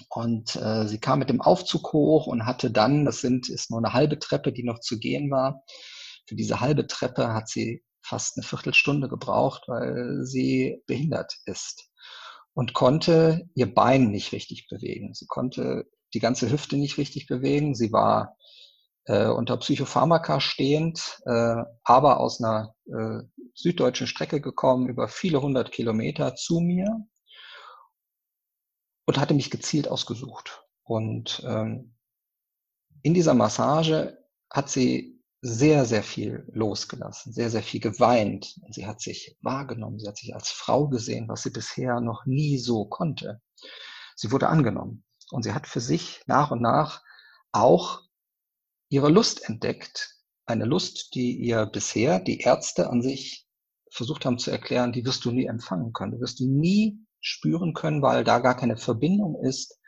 [0.10, 3.80] Und äh, sie kam mit dem Aufzug hoch und hatte dann, das sind, ist nur
[3.80, 5.63] eine halbe Treppe, die noch zu gehen war.
[6.28, 11.89] Für diese halbe Treppe hat sie fast eine Viertelstunde gebraucht, weil sie behindert ist
[12.54, 15.13] und konnte ihr Bein nicht richtig bewegen.
[15.13, 17.76] Sie konnte die ganze Hüfte nicht richtig bewegen.
[17.76, 18.38] Sie war
[19.06, 25.72] äh, unter Psychopharmaka stehend, äh, aber aus einer äh, süddeutschen Strecke gekommen, über viele hundert
[25.72, 27.06] Kilometer zu mir
[29.06, 30.63] und hatte mich gezielt ausgesucht.
[30.84, 31.96] Und ähm,
[33.02, 34.18] in dieser Massage
[34.50, 38.56] hat sie sehr, sehr viel losgelassen, sehr, sehr viel geweint.
[38.70, 42.58] Sie hat sich wahrgenommen, sie hat sich als Frau gesehen, was sie bisher noch nie
[42.58, 43.42] so konnte.
[44.16, 47.04] Sie wurde angenommen und sie hat für sich nach und nach
[47.52, 48.03] auch
[48.93, 50.19] ihre Lust entdeckt.
[50.45, 53.47] Eine Lust, die ihr bisher die Ärzte an sich
[53.89, 56.12] versucht haben zu erklären, die wirst du nie empfangen können.
[56.12, 59.79] Du wirst die nie spüren können, weil da gar keine Verbindung ist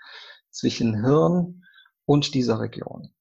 [0.50, 1.64] zwischen Hirn
[2.06, 3.14] und dieser Region.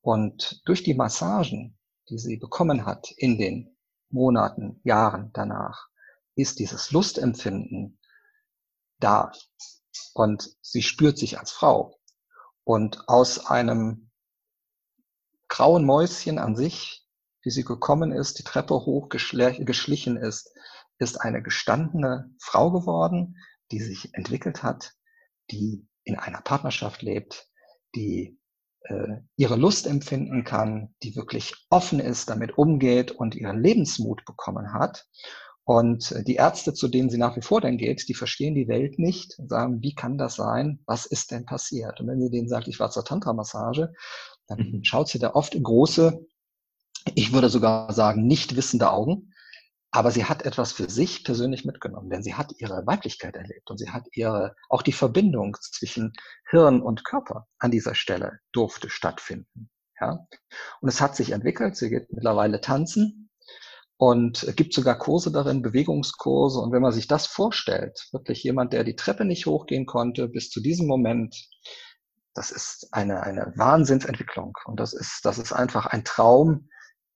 [0.00, 1.78] Und durch die Massagen,
[2.10, 3.76] die sie bekommen hat in den
[4.08, 5.86] Monaten, Jahren danach,
[6.34, 8.00] ist dieses Lustempfinden
[8.98, 9.30] da.
[10.14, 12.00] Und sie spürt sich als Frau.
[12.64, 14.05] Und aus einem
[15.56, 17.02] grauen Mäuschen an sich,
[17.42, 20.52] wie sie gekommen ist, die Treppe hoch geschlichen ist,
[20.98, 23.38] ist eine gestandene Frau geworden,
[23.72, 24.92] die sich entwickelt hat,
[25.50, 27.48] die in einer Partnerschaft lebt,
[27.94, 28.38] die
[28.82, 34.74] äh, ihre Lust empfinden kann, die wirklich offen ist, damit umgeht und ihren Lebensmut bekommen
[34.74, 35.06] hat.
[35.64, 38.68] Und äh, die Ärzte, zu denen sie nach wie vor dann geht, die verstehen die
[38.68, 40.80] Welt nicht und sagen, wie kann das sein?
[40.84, 41.98] Was ist denn passiert?
[41.98, 43.94] Und wenn sie denen sagt, ich war zur Tantra-Massage,
[44.48, 44.84] dann mhm.
[44.84, 46.24] schaut sie da oft in große,
[47.14, 49.32] ich würde sogar sagen, nicht wissende Augen
[49.96, 53.78] aber sie hat etwas für sich persönlich mitgenommen, denn sie hat ihre Weiblichkeit erlebt und
[53.78, 56.12] sie hat ihre, auch die Verbindung zwischen
[56.50, 59.70] Hirn und Körper an dieser Stelle durfte stattfinden.
[59.98, 60.26] Ja?
[60.82, 61.76] Und es hat sich entwickelt.
[61.76, 63.30] Sie geht mittlerweile tanzen
[63.96, 66.58] und gibt sogar Kurse darin, Bewegungskurse.
[66.58, 70.50] Und wenn man sich das vorstellt, wirklich jemand, der die Treppe nicht hochgehen konnte, bis
[70.50, 71.34] zu diesem Moment,
[72.36, 74.54] das ist eine, eine Wahnsinnsentwicklung.
[74.66, 76.68] Und das ist, das ist einfach ein Traum,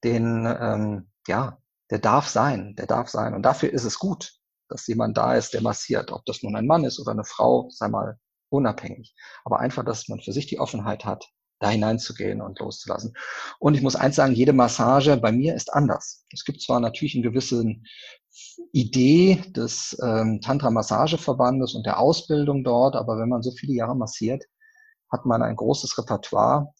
[0.02, 1.58] den, ähm, ja,
[1.90, 3.34] der darf sein, der darf sein.
[3.34, 4.32] Und dafür ist es gut,
[4.68, 6.10] dass jemand da ist, der massiert.
[6.10, 9.14] Ob das nun ein Mann ist oder eine Frau, sei mal unabhängig.
[9.44, 11.28] Aber einfach, dass man für sich die Offenheit hat,
[11.58, 13.12] da hineinzugehen und loszulassen.
[13.58, 16.24] Und ich muss eins sagen, jede Massage bei mir ist anders.
[16.32, 17.62] Es gibt zwar natürlich eine gewisse
[18.72, 24.44] Idee des ähm, Tantra-Massageverbandes und der Ausbildung dort, aber wenn man so viele Jahre massiert,
[25.10, 26.72] hat man ein großes Repertoire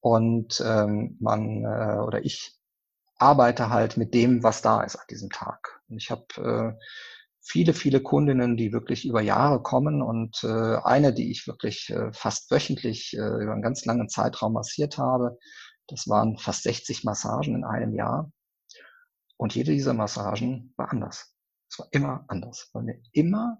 [0.00, 2.56] und ähm, man äh, oder ich
[3.18, 5.80] arbeite halt mit dem, was da ist an diesem Tag.
[5.88, 6.84] Und ich habe äh,
[7.40, 12.12] viele, viele Kundinnen, die wirklich über Jahre kommen und äh, eine, die ich wirklich äh,
[12.12, 15.38] fast wöchentlich äh, über einen ganz langen Zeitraum massiert habe,
[15.88, 18.30] das waren fast 60 Massagen in einem Jahr.
[19.36, 21.34] Und jede dieser Massagen war anders.
[21.70, 23.58] Es war immer anders, weil mir immer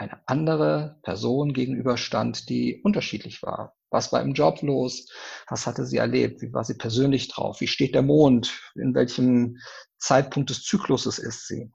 [0.00, 3.76] eine andere Person gegenüberstand, die unterschiedlich war.
[3.90, 5.06] Was war im Job los?
[5.48, 6.40] Was hatte sie erlebt?
[6.40, 7.60] Wie war sie persönlich drauf?
[7.60, 8.72] Wie steht der Mond?
[8.76, 9.58] In welchem
[9.98, 11.70] Zeitpunkt des Zykluses ist sie?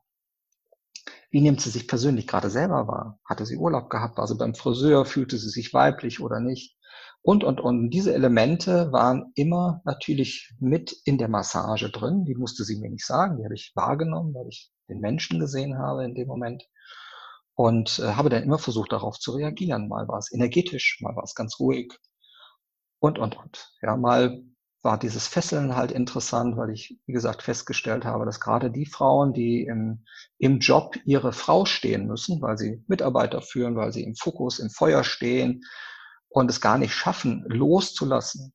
[1.30, 3.20] Wie nimmt sie sich persönlich gerade selber wahr?
[3.26, 4.18] Hatte sie Urlaub gehabt?
[4.18, 5.06] War sie beim Friseur?
[5.06, 6.78] Fühlte sie sich weiblich oder nicht?
[7.22, 7.90] Und, und, und.
[7.90, 12.26] Diese Elemente waren immer natürlich mit in der Massage drin.
[12.26, 13.38] Die musste sie mir nicht sagen.
[13.38, 16.64] Die habe ich wahrgenommen, weil ich den Menschen gesehen habe in dem Moment
[17.56, 19.88] und äh, habe dann immer versucht, darauf zu reagieren.
[19.88, 21.94] Mal war es energetisch, mal war es ganz ruhig
[23.00, 23.72] und, und, und.
[23.82, 24.44] Ja, mal
[24.82, 29.34] war dieses Fesseln halt interessant, weil ich, wie gesagt, festgestellt habe, dass gerade die Frauen,
[29.34, 30.06] die im,
[30.38, 34.70] im Job ihre Frau stehen müssen, weil sie Mitarbeiter führen, weil sie im Fokus, im
[34.70, 35.64] Feuer stehen
[36.30, 38.54] und es gar nicht schaffen, loszulassen,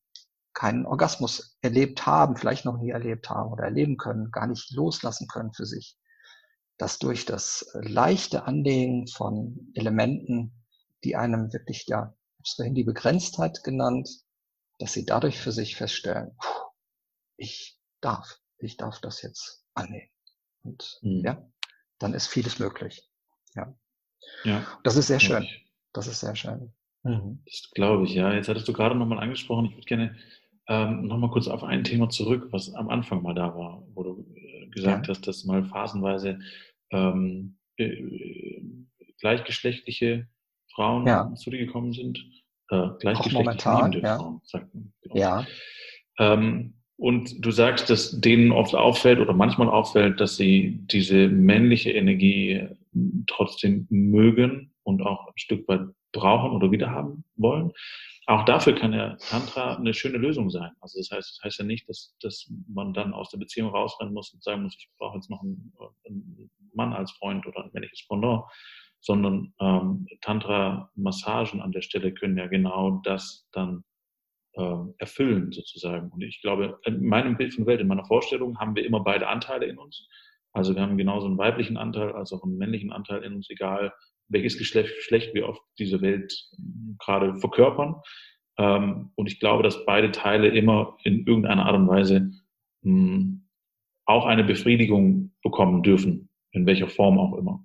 [0.55, 5.27] keinen Orgasmus erlebt haben, vielleicht noch nie erlebt haben oder erleben können, gar nicht loslassen
[5.27, 5.97] können für sich,
[6.81, 10.64] dass durch das äh, leichte Anlegen von Elementen,
[11.05, 14.09] die einem wirklich, ja, ich habe es vorhin die Begrenztheit genannt,
[14.79, 16.35] dass sie dadurch für sich feststellen,
[17.37, 20.09] ich darf, ich darf das jetzt annehmen.
[20.62, 21.23] Und mhm.
[21.23, 21.47] ja,
[21.99, 23.07] dann ist vieles möglich.
[23.55, 23.77] Ja.
[24.45, 24.66] ja.
[24.83, 25.47] Das ist sehr schön.
[25.93, 26.73] Das ist sehr schön.
[27.03, 27.43] Mhm.
[27.45, 28.33] Das glaube ich, ja.
[28.33, 30.16] Jetzt hattest du gerade nochmal angesprochen, ich würde gerne
[30.66, 34.27] ähm, nochmal kurz auf ein Thema zurück, was am Anfang mal da war, wo du
[34.35, 35.14] äh, gesagt ja.
[35.14, 36.38] hast, dass mal phasenweise
[36.90, 38.03] ähm, äh,
[39.20, 40.29] gleichgeschlechtliche
[40.74, 41.33] Frauen ja.
[41.35, 42.18] zu dir gekommen sind.
[42.70, 44.16] Äh, gleichgeschlechtliche momentan, ja.
[44.16, 44.92] Frauen, sagt man.
[45.03, 45.16] Genau.
[45.16, 45.46] Ja.
[46.18, 51.92] Ähm, und du sagst, dass denen oft auffällt oder manchmal auffällt, dass sie diese männliche
[51.92, 52.68] Energie
[53.26, 57.72] trotzdem mögen und auch ein Stück weit brauchen oder wiederhaben wollen.
[58.31, 60.71] Auch dafür kann der Tantra eine schöne Lösung sein.
[60.81, 64.14] Also das heißt, das heißt ja nicht, dass, dass man dann aus der Beziehung rausrennen
[64.14, 65.73] muss und sagen muss, ich brauche jetzt noch einen,
[66.07, 68.45] einen Mann als Freund oder ein männliches Pendant,
[69.01, 73.83] sondern ähm, Tantra-Massagen an der Stelle können ja genau das dann
[74.53, 76.11] äh, erfüllen sozusagen.
[76.11, 79.27] Und ich glaube, in meinem Bild von Welt, in meiner Vorstellung haben wir immer beide
[79.27, 80.07] Anteile in uns.
[80.53, 83.93] Also wir haben genauso einen weiblichen Anteil als auch einen männlichen Anteil in uns, egal
[84.31, 86.33] welches Geschlecht, wir auf diese Welt
[86.99, 87.97] gerade verkörpern.
[88.59, 92.31] Ähm, und ich glaube, dass beide Teile immer in irgendeiner Art und Weise
[92.83, 93.47] hm,
[94.07, 97.64] auch eine Befriedigung bekommen dürfen, in welcher Form auch immer.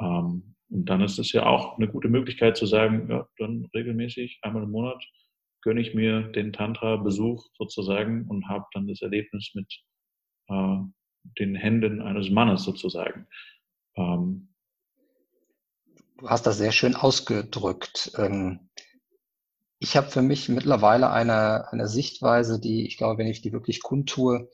[0.00, 4.40] Ähm, und dann ist es ja auch eine gute Möglichkeit zu sagen, ja, dann regelmäßig
[4.42, 5.04] einmal im Monat
[5.62, 9.72] gönne ich mir den Tantra-Besuch sozusagen und habe dann das Erlebnis mit
[10.48, 10.78] äh,
[11.38, 13.26] den Händen eines Mannes sozusagen.
[13.96, 14.48] Ähm,
[16.18, 18.12] du hast das sehr schön ausgedrückt.
[18.16, 18.68] Ähm,
[19.78, 23.82] ich habe für mich mittlerweile eine, eine Sichtweise, die, ich glaube, wenn ich die wirklich
[23.82, 24.50] kundtue,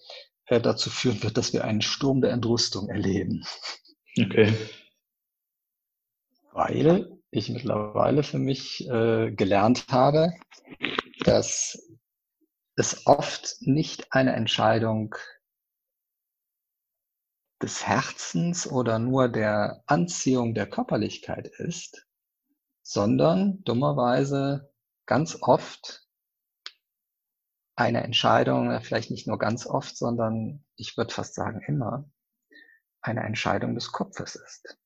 [0.46, 3.44] äh, dazu führen wird, dass wir einen Sturm der Entrüstung erleben.
[4.18, 4.52] Okay.
[6.52, 10.34] Weil ich mittlerweile für mich äh, gelernt habe,
[11.24, 11.78] dass
[12.76, 15.14] es oft nicht eine Entscheidung
[17.62, 22.06] des Herzens oder nur der Anziehung der Körperlichkeit ist,
[22.82, 24.72] sondern dummerweise
[25.06, 26.06] ganz oft
[27.76, 32.10] eine Entscheidung, vielleicht nicht nur ganz oft, sondern ich würde fast sagen immer,
[33.00, 34.78] eine Entscheidung des Kopfes ist.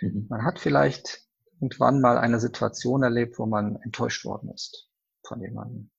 [0.00, 0.26] Mhm.
[0.28, 4.88] Man hat vielleicht irgendwann mal eine Situation erlebt, wo man enttäuscht worden ist
[5.26, 5.90] von jemandem,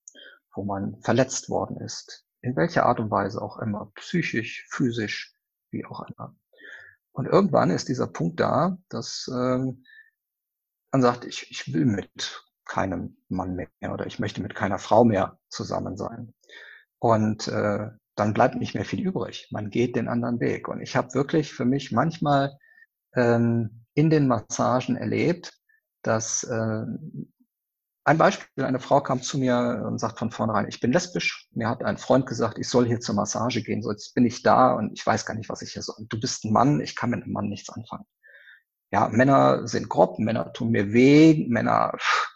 [0.56, 5.36] wo man verletzt worden ist, in welcher Art und Weise auch immer, psychisch, physisch,
[5.72, 6.36] wie auch immer.
[7.14, 9.84] Und irgendwann ist dieser Punkt da, dass ähm,
[10.92, 15.04] man sagt, ich, ich will mit keinem Mann mehr oder ich möchte mit keiner Frau
[15.04, 16.34] mehr zusammen sein.
[17.00, 19.48] Und äh, dann bleibt nicht mehr viel übrig.
[19.52, 20.68] Man geht den anderen Weg.
[20.68, 22.58] Und ich habe wirklich für mich manchmal
[23.16, 25.54] ähm, in den Massagen erlebt,
[26.02, 26.86] dass äh,
[28.12, 31.48] ein Beispiel, eine Frau kam zu mir und sagt von vornherein, ich bin lesbisch.
[31.52, 33.82] Mir hat ein Freund gesagt, ich soll hier zur Massage gehen.
[33.82, 35.96] So, jetzt bin ich da und ich weiß gar nicht, was ich hier soll.
[36.10, 38.06] Du bist ein Mann, ich kann mit einem Mann nichts anfangen.
[38.92, 41.94] Ja, Männer sind grob, Männer tun mir weh, Männer,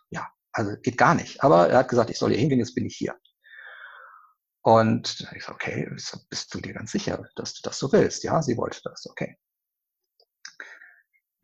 [0.10, 1.44] ja, also geht gar nicht.
[1.44, 3.16] Aber er hat gesagt, ich soll hier hingehen, jetzt bin ich hier.
[4.62, 5.90] Und ich so, okay,
[6.30, 8.24] bist du dir ganz sicher, dass du das so willst?
[8.24, 9.38] Ja, sie wollte das, okay.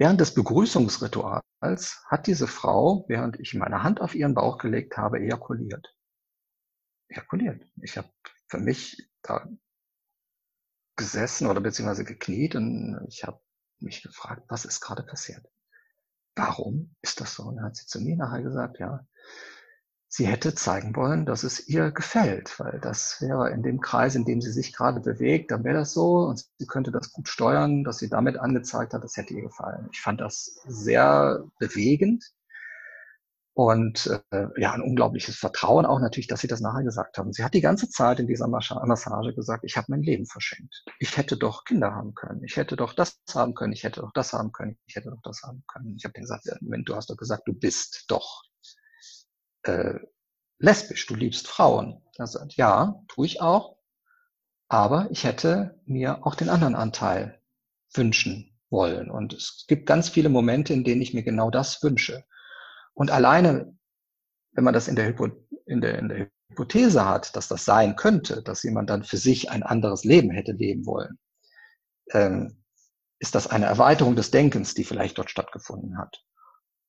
[0.01, 5.19] Während des Begrüßungsrituals hat diese Frau, während ich meine Hand auf ihren Bauch gelegt habe,
[5.19, 5.95] ejakuliert.
[7.07, 7.63] Ejakuliert.
[7.83, 8.09] Ich habe
[8.47, 9.47] für mich da
[10.95, 13.41] gesessen oder beziehungsweise gekniet und ich habe
[13.77, 15.45] mich gefragt, was ist gerade passiert?
[16.35, 17.43] Warum ist das so?
[17.43, 19.05] Und dann hat sie zu mir nachher gesagt, ja,
[20.13, 24.25] sie hätte zeigen wollen, dass es ihr gefällt, weil das wäre in dem Kreis, in
[24.25, 27.85] dem sie sich gerade bewegt, dann wäre das so und sie könnte das gut steuern,
[27.85, 29.87] dass sie damit angezeigt hat, das hätte ihr gefallen.
[29.93, 32.25] Ich fand das sehr bewegend
[33.53, 37.31] und äh, ja, ein unglaubliches Vertrauen auch natürlich, dass sie das nachher gesagt haben.
[37.31, 40.83] Sie hat die ganze Zeit in dieser Massage gesagt, ich habe mein Leben verschenkt.
[40.99, 42.43] Ich hätte doch Kinder haben können.
[42.43, 43.71] Ich hätte doch das haben können.
[43.71, 44.77] Ich hätte doch das haben können.
[44.87, 45.95] Ich hätte doch das haben können.
[45.95, 48.43] Ich habe gesagt, wenn du hast doch gesagt, du bist doch
[49.63, 49.99] äh,
[50.59, 52.01] lesbisch, du liebst Frauen.
[52.17, 53.77] Er sagt, ja, tue ich auch,
[54.67, 57.41] aber ich hätte mir auch den anderen Anteil
[57.93, 59.09] wünschen wollen.
[59.09, 62.23] Und es gibt ganz viele Momente, in denen ich mir genau das wünsche.
[62.93, 63.75] Und alleine,
[64.53, 65.29] wenn man das in der, Hypo,
[65.65, 69.49] in der, in der Hypothese hat, dass das sein könnte, dass jemand dann für sich
[69.49, 71.17] ein anderes Leben hätte leben wollen,
[72.11, 72.63] ähm,
[73.19, 76.23] ist das eine Erweiterung des Denkens, die vielleicht dort stattgefunden hat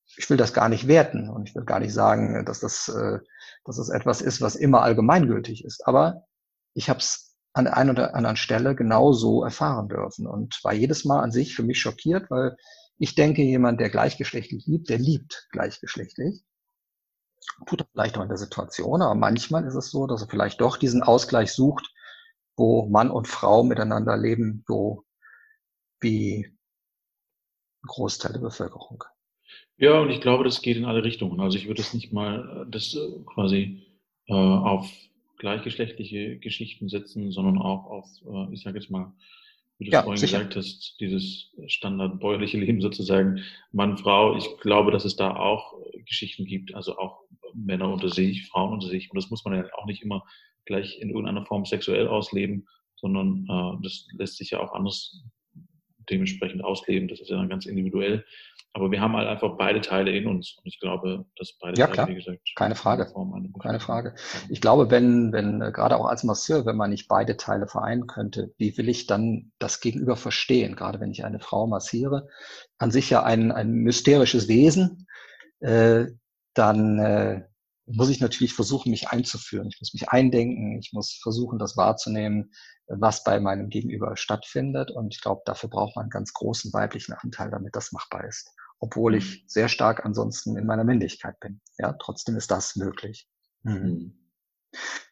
[0.05, 3.19] ich will das gar nicht werten und ich will gar nicht sagen, dass das, äh,
[3.65, 5.87] dass das etwas ist, was immer allgemeingültig ist.
[5.87, 6.23] Aber
[6.73, 11.05] ich habe es an der einen oder anderen Stelle genauso erfahren dürfen und war jedes
[11.05, 12.55] Mal an sich für mich schockiert, weil
[12.97, 16.43] ich denke, jemand, der gleichgeschlechtlich liebt, der liebt gleichgeschlechtlich.
[17.65, 20.61] Tut er vielleicht auch in der Situation, aber manchmal ist es so, dass er vielleicht
[20.61, 21.91] doch diesen Ausgleich sucht,
[22.55, 25.05] wo Mann und Frau miteinander leben, so
[25.99, 26.45] wie
[27.83, 29.03] ein Großteil der Bevölkerung.
[29.77, 31.39] Ja, und ich glaube, das geht in alle Richtungen.
[31.39, 33.81] Also ich würde es nicht mal äh, das äh, quasi
[34.27, 34.91] äh, auf
[35.39, 39.13] gleichgeschlechtliche Geschichten setzen, sondern auch auf, äh, ich sage jetzt mal,
[39.79, 40.37] wie du ja, vorhin sicher.
[40.37, 44.37] gesagt hast, dieses standardbäuerliche Leben sozusagen, Mann, Frau.
[44.37, 45.73] Ich glaube, dass es da auch
[46.05, 49.11] Geschichten gibt, also auch Männer unter sich, Frauen unter sich.
[49.11, 50.23] Und das muss man ja auch nicht immer
[50.65, 55.23] gleich in irgendeiner Form sexuell ausleben, sondern äh, das lässt sich ja auch anders
[56.09, 57.07] dementsprechend ausleben.
[57.07, 58.25] Das ist ja dann ganz individuell.
[58.75, 60.57] Aber wir haben halt einfach beide Teile in uns.
[60.57, 62.07] Und ich glaube, dass beide ja, Teile, klar.
[62.07, 63.13] wie gesagt, keine Frage.
[63.61, 64.15] Keine Frage.
[64.49, 68.07] Ich glaube, wenn, wenn, äh, gerade auch als Masseur, wenn man nicht beide Teile vereinen
[68.07, 70.75] könnte, wie will ich dann das Gegenüber verstehen?
[70.75, 72.27] Gerade wenn ich eine Frau massiere,
[72.79, 75.05] an sich ja ein, ein mysterisches Wesen,
[75.59, 76.07] äh,
[76.55, 77.43] dann äh,
[77.85, 79.67] muss ich natürlich versuchen, mich einzuführen.
[79.67, 80.79] Ich muss mich eindenken.
[80.79, 82.51] Ich muss versuchen, das wahrzunehmen,
[82.87, 84.89] was bei meinem Gegenüber stattfindet.
[84.89, 88.49] Und ich glaube, dafür braucht man einen ganz großen weiblichen Anteil, damit das machbar ist.
[88.83, 89.43] Obwohl ich mhm.
[89.47, 91.61] sehr stark ansonsten in meiner Männlichkeit bin.
[91.77, 93.29] Ja, trotzdem ist das möglich.
[93.63, 93.73] Mhm.
[93.73, 94.13] mhm.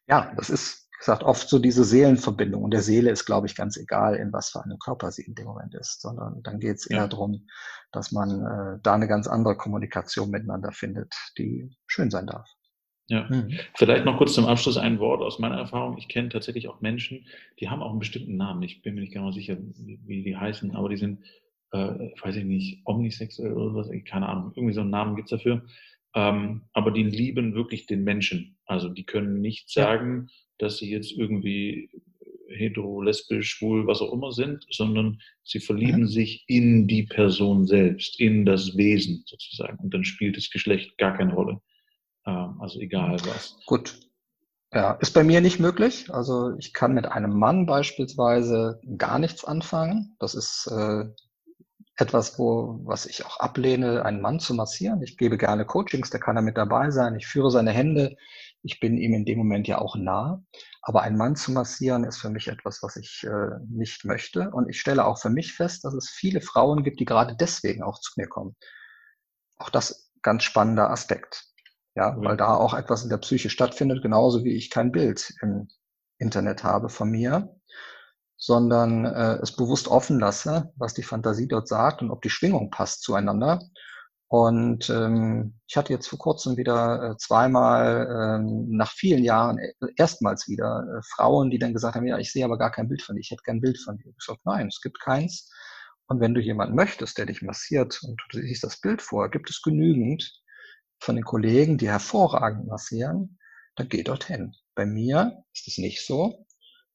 [0.08, 2.64] Ja, das ist, wie gesagt, oft so diese Seelenverbindung.
[2.64, 5.36] Und der Seele ist, glaube ich, ganz egal, in was für einem Körper sie in
[5.36, 7.08] dem Moment ist, sondern dann geht es eher ja.
[7.08, 7.48] darum,
[7.94, 12.50] dass man äh, da eine ganz andere Kommunikation miteinander findet, die schön sein darf.
[13.08, 13.58] Ja, mhm.
[13.76, 15.98] vielleicht noch kurz zum Abschluss ein Wort aus meiner Erfahrung.
[15.98, 17.26] Ich kenne tatsächlich auch Menschen,
[17.60, 18.64] die haben auch einen bestimmten Namen.
[18.64, 21.20] Ich bin mir nicht genau sicher, wie, wie die heißen, aber die sind,
[21.72, 25.64] äh, weiß ich nicht, omnisexuell oder was, keine Ahnung, irgendwie so einen Namen gibt's dafür.
[26.14, 28.58] Ähm, aber die lieben wirklich den Menschen.
[28.66, 30.34] Also die können nicht sagen, ja.
[30.58, 31.90] dass sie jetzt irgendwie
[32.50, 36.08] hetero, lesbisch, schwul, was auch immer sind, sondern sie verlieben mhm.
[36.08, 39.78] sich in die Person selbst, in das Wesen sozusagen.
[39.80, 41.62] Und dann spielt das Geschlecht gar keine Rolle.
[42.26, 43.58] Ähm, also egal was.
[43.66, 43.98] Gut.
[44.74, 46.14] Ja, ist bei mir nicht möglich.
[46.14, 50.16] Also ich kann mit einem Mann beispielsweise gar nichts anfangen.
[50.20, 51.06] Das ist äh,
[51.98, 55.02] etwas, wo, was ich auch ablehne, einen Mann zu massieren.
[55.02, 57.16] Ich gebe gerne Coachings, da kann er mit dabei sein.
[57.16, 58.16] Ich führe seine Hände.
[58.64, 60.44] Ich bin ihm in dem Moment ja auch nah.
[60.82, 64.50] Aber einen Mann zu massieren ist für mich etwas, was ich äh, nicht möchte.
[64.52, 67.84] Und ich stelle auch für mich fest, dass es viele Frauen gibt, die gerade deswegen
[67.84, 68.56] auch zu mir kommen.
[69.58, 71.46] Auch das ganz spannender Aspekt.
[71.96, 72.24] Ja, mhm.
[72.24, 75.68] weil da auch etwas in der Psyche stattfindet, genauso wie ich kein Bild im
[76.18, 77.56] Internet habe von mir,
[78.42, 82.72] sondern äh, es bewusst offen lasse, was die Fantasie dort sagt und ob die Schwingung
[82.72, 83.62] passt zueinander.
[84.28, 89.74] Und ähm, ich hatte jetzt vor kurzem wieder äh, zweimal ähm, nach vielen Jahren äh,
[89.96, 93.04] erstmals wieder äh, Frauen, die dann gesagt haben, ja, ich sehe aber gar kein Bild
[93.04, 94.10] von dir, ich hätte kein Bild von dir.
[94.10, 95.52] Ich gesagt, nein, es gibt keins.
[96.08, 99.50] Und wenn du jemanden möchtest, der dich massiert und du siehst das Bild vor, gibt
[99.50, 100.42] es genügend,
[101.00, 103.38] von den Kollegen, die hervorragend massieren,
[103.76, 104.54] dann geh dorthin.
[104.76, 106.46] Bei mir ist es nicht so.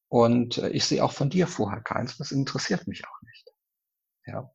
[0.09, 2.17] Und äh, ich sehe auch von dir vorher keins.
[2.19, 3.53] Das interessiert mich auch nicht.
[4.27, 4.51] Ja.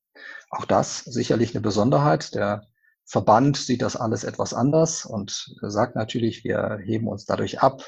[0.50, 2.36] Auch das sicherlich eine Besonderheit.
[2.36, 2.68] Der
[3.06, 7.84] Verband sieht das alles etwas anders und sagt natürlich, wir heben uns dadurch ab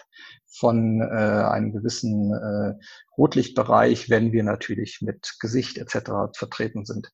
[0.48, 2.74] von äh, einem gewissen äh,
[3.18, 6.36] Rotlichtbereich, wenn wir natürlich mit Gesicht etc.
[6.36, 7.12] vertreten sind.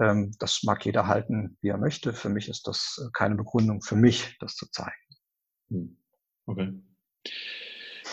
[0.00, 2.14] Ähm, das mag jeder halten, wie er möchte.
[2.14, 4.92] Für mich ist das keine Begründung für mich, das zu zeigen.
[5.68, 5.98] Hm.
[6.46, 6.72] Okay.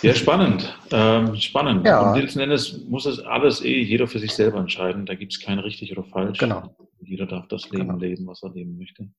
[0.02, 0.78] Ja, spannend.
[0.92, 1.86] Ähm, spannend.
[1.86, 2.12] Ja.
[2.12, 5.06] Und letzten Endes muss es alles eh jeder für sich selber entscheiden.
[5.06, 6.40] Da gibt es kein richtig oder falsch.
[6.40, 6.76] Genau.
[7.00, 8.00] Jeder darf das Leben genau.
[8.00, 9.10] leben, was er leben möchte.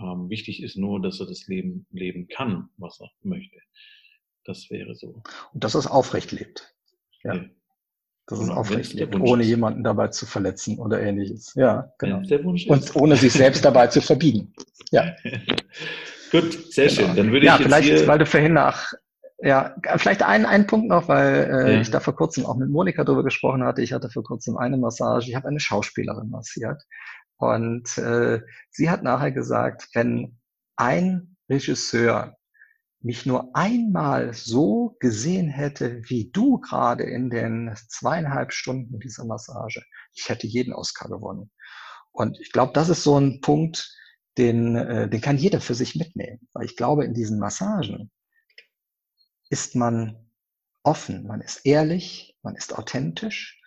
[0.00, 3.56] Ähm, wichtig ist nur, dass er das Leben leben kann, was er möchte.
[4.44, 5.22] Das wäre so.
[5.52, 6.74] Und dass er es aufrecht lebt.
[7.24, 7.34] Ja.
[7.34, 7.44] ja.
[8.26, 9.48] Dass genau, es aufrecht lebt, ohne ist.
[9.48, 11.54] jemanden dabei zu verletzen oder ähnliches.
[11.54, 12.18] Ja, genau.
[12.18, 14.52] Und ohne sich selbst dabei zu verbiegen.
[14.90, 15.16] Ja.
[16.30, 17.00] Gut, sehr genau.
[17.00, 17.16] schön.
[17.16, 18.92] Dann würde ja, ich vielleicht, jetzt weil du vorhin nach
[19.40, 21.80] ja, vielleicht ein, ein Punkt noch, weil äh, ja.
[21.80, 23.82] ich da vor kurzem auch mit Monika drüber gesprochen hatte.
[23.82, 25.28] Ich hatte vor kurzem eine Massage.
[25.28, 26.82] Ich habe eine Schauspielerin massiert.
[27.36, 30.38] Und äh, sie hat nachher gesagt, wenn
[30.76, 32.36] ein Regisseur
[33.00, 39.84] mich nur einmal so gesehen hätte, wie du gerade in den zweieinhalb Stunden dieser Massage,
[40.14, 41.52] ich hätte jeden Oscar gewonnen.
[42.10, 43.94] Und ich glaube, das ist so ein Punkt,
[44.36, 46.40] den, äh, den kann jeder für sich mitnehmen.
[46.52, 48.10] Weil ich glaube, in diesen Massagen
[49.50, 50.16] ist man
[50.82, 53.60] offen, man ist ehrlich, man ist authentisch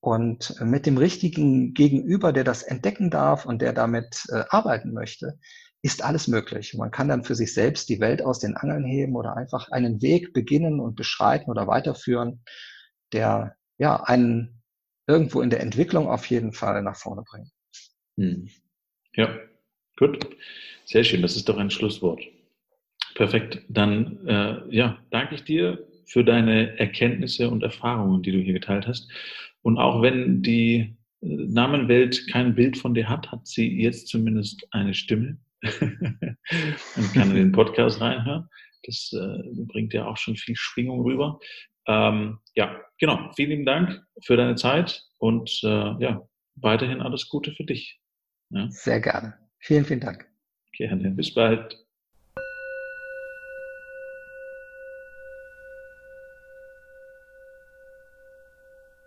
[0.00, 5.38] und mit dem richtigen Gegenüber, der das entdecken darf und der damit äh, arbeiten möchte,
[5.82, 6.74] ist alles möglich.
[6.74, 10.02] Man kann dann für sich selbst die Welt aus den Angeln heben oder einfach einen
[10.02, 12.44] Weg beginnen und beschreiten oder weiterführen,
[13.12, 14.62] der ja einen
[15.06, 17.50] irgendwo in der Entwicklung auf jeden Fall nach vorne bringt.
[18.16, 18.48] Hm.
[19.14, 19.38] Ja,
[19.96, 20.36] gut.
[20.84, 21.22] Sehr schön.
[21.22, 22.22] Das ist doch ein Schlusswort.
[23.20, 23.60] Perfekt.
[23.68, 28.86] Dann äh, ja, danke ich dir für deine Erkenntnisse und Erfahrungen, die du hier geteilt
[28.86, 29.10] hast.
[29.60, 34.66] Und auch wenn die äh, Namenwelt kein Bild von dir hat, hat sie jetzt zumindest
[34.70, 35.36] eine Stimme
[35.82, 38.48] und kann in den Podcast reinhören.
[38.84, 41.40] Das äh, bringt ja auch schon viel Schwingung rüber.
[41.86, 43.30] Ähm, ja, genau.
[43.36, 45.68] Vielen Dank für deine Zeit und äh,
[46.02, 48.00] ja, weiterhin alles Gute für dich.
[48.48, 48.66] Ja?
[48.70, 49.34] Sehr gerne.
[49.58, 50.26] Vielen, vielen Dank.
[50.72, 51.10] Gerne.
[51.10, 51.79] Bis bald.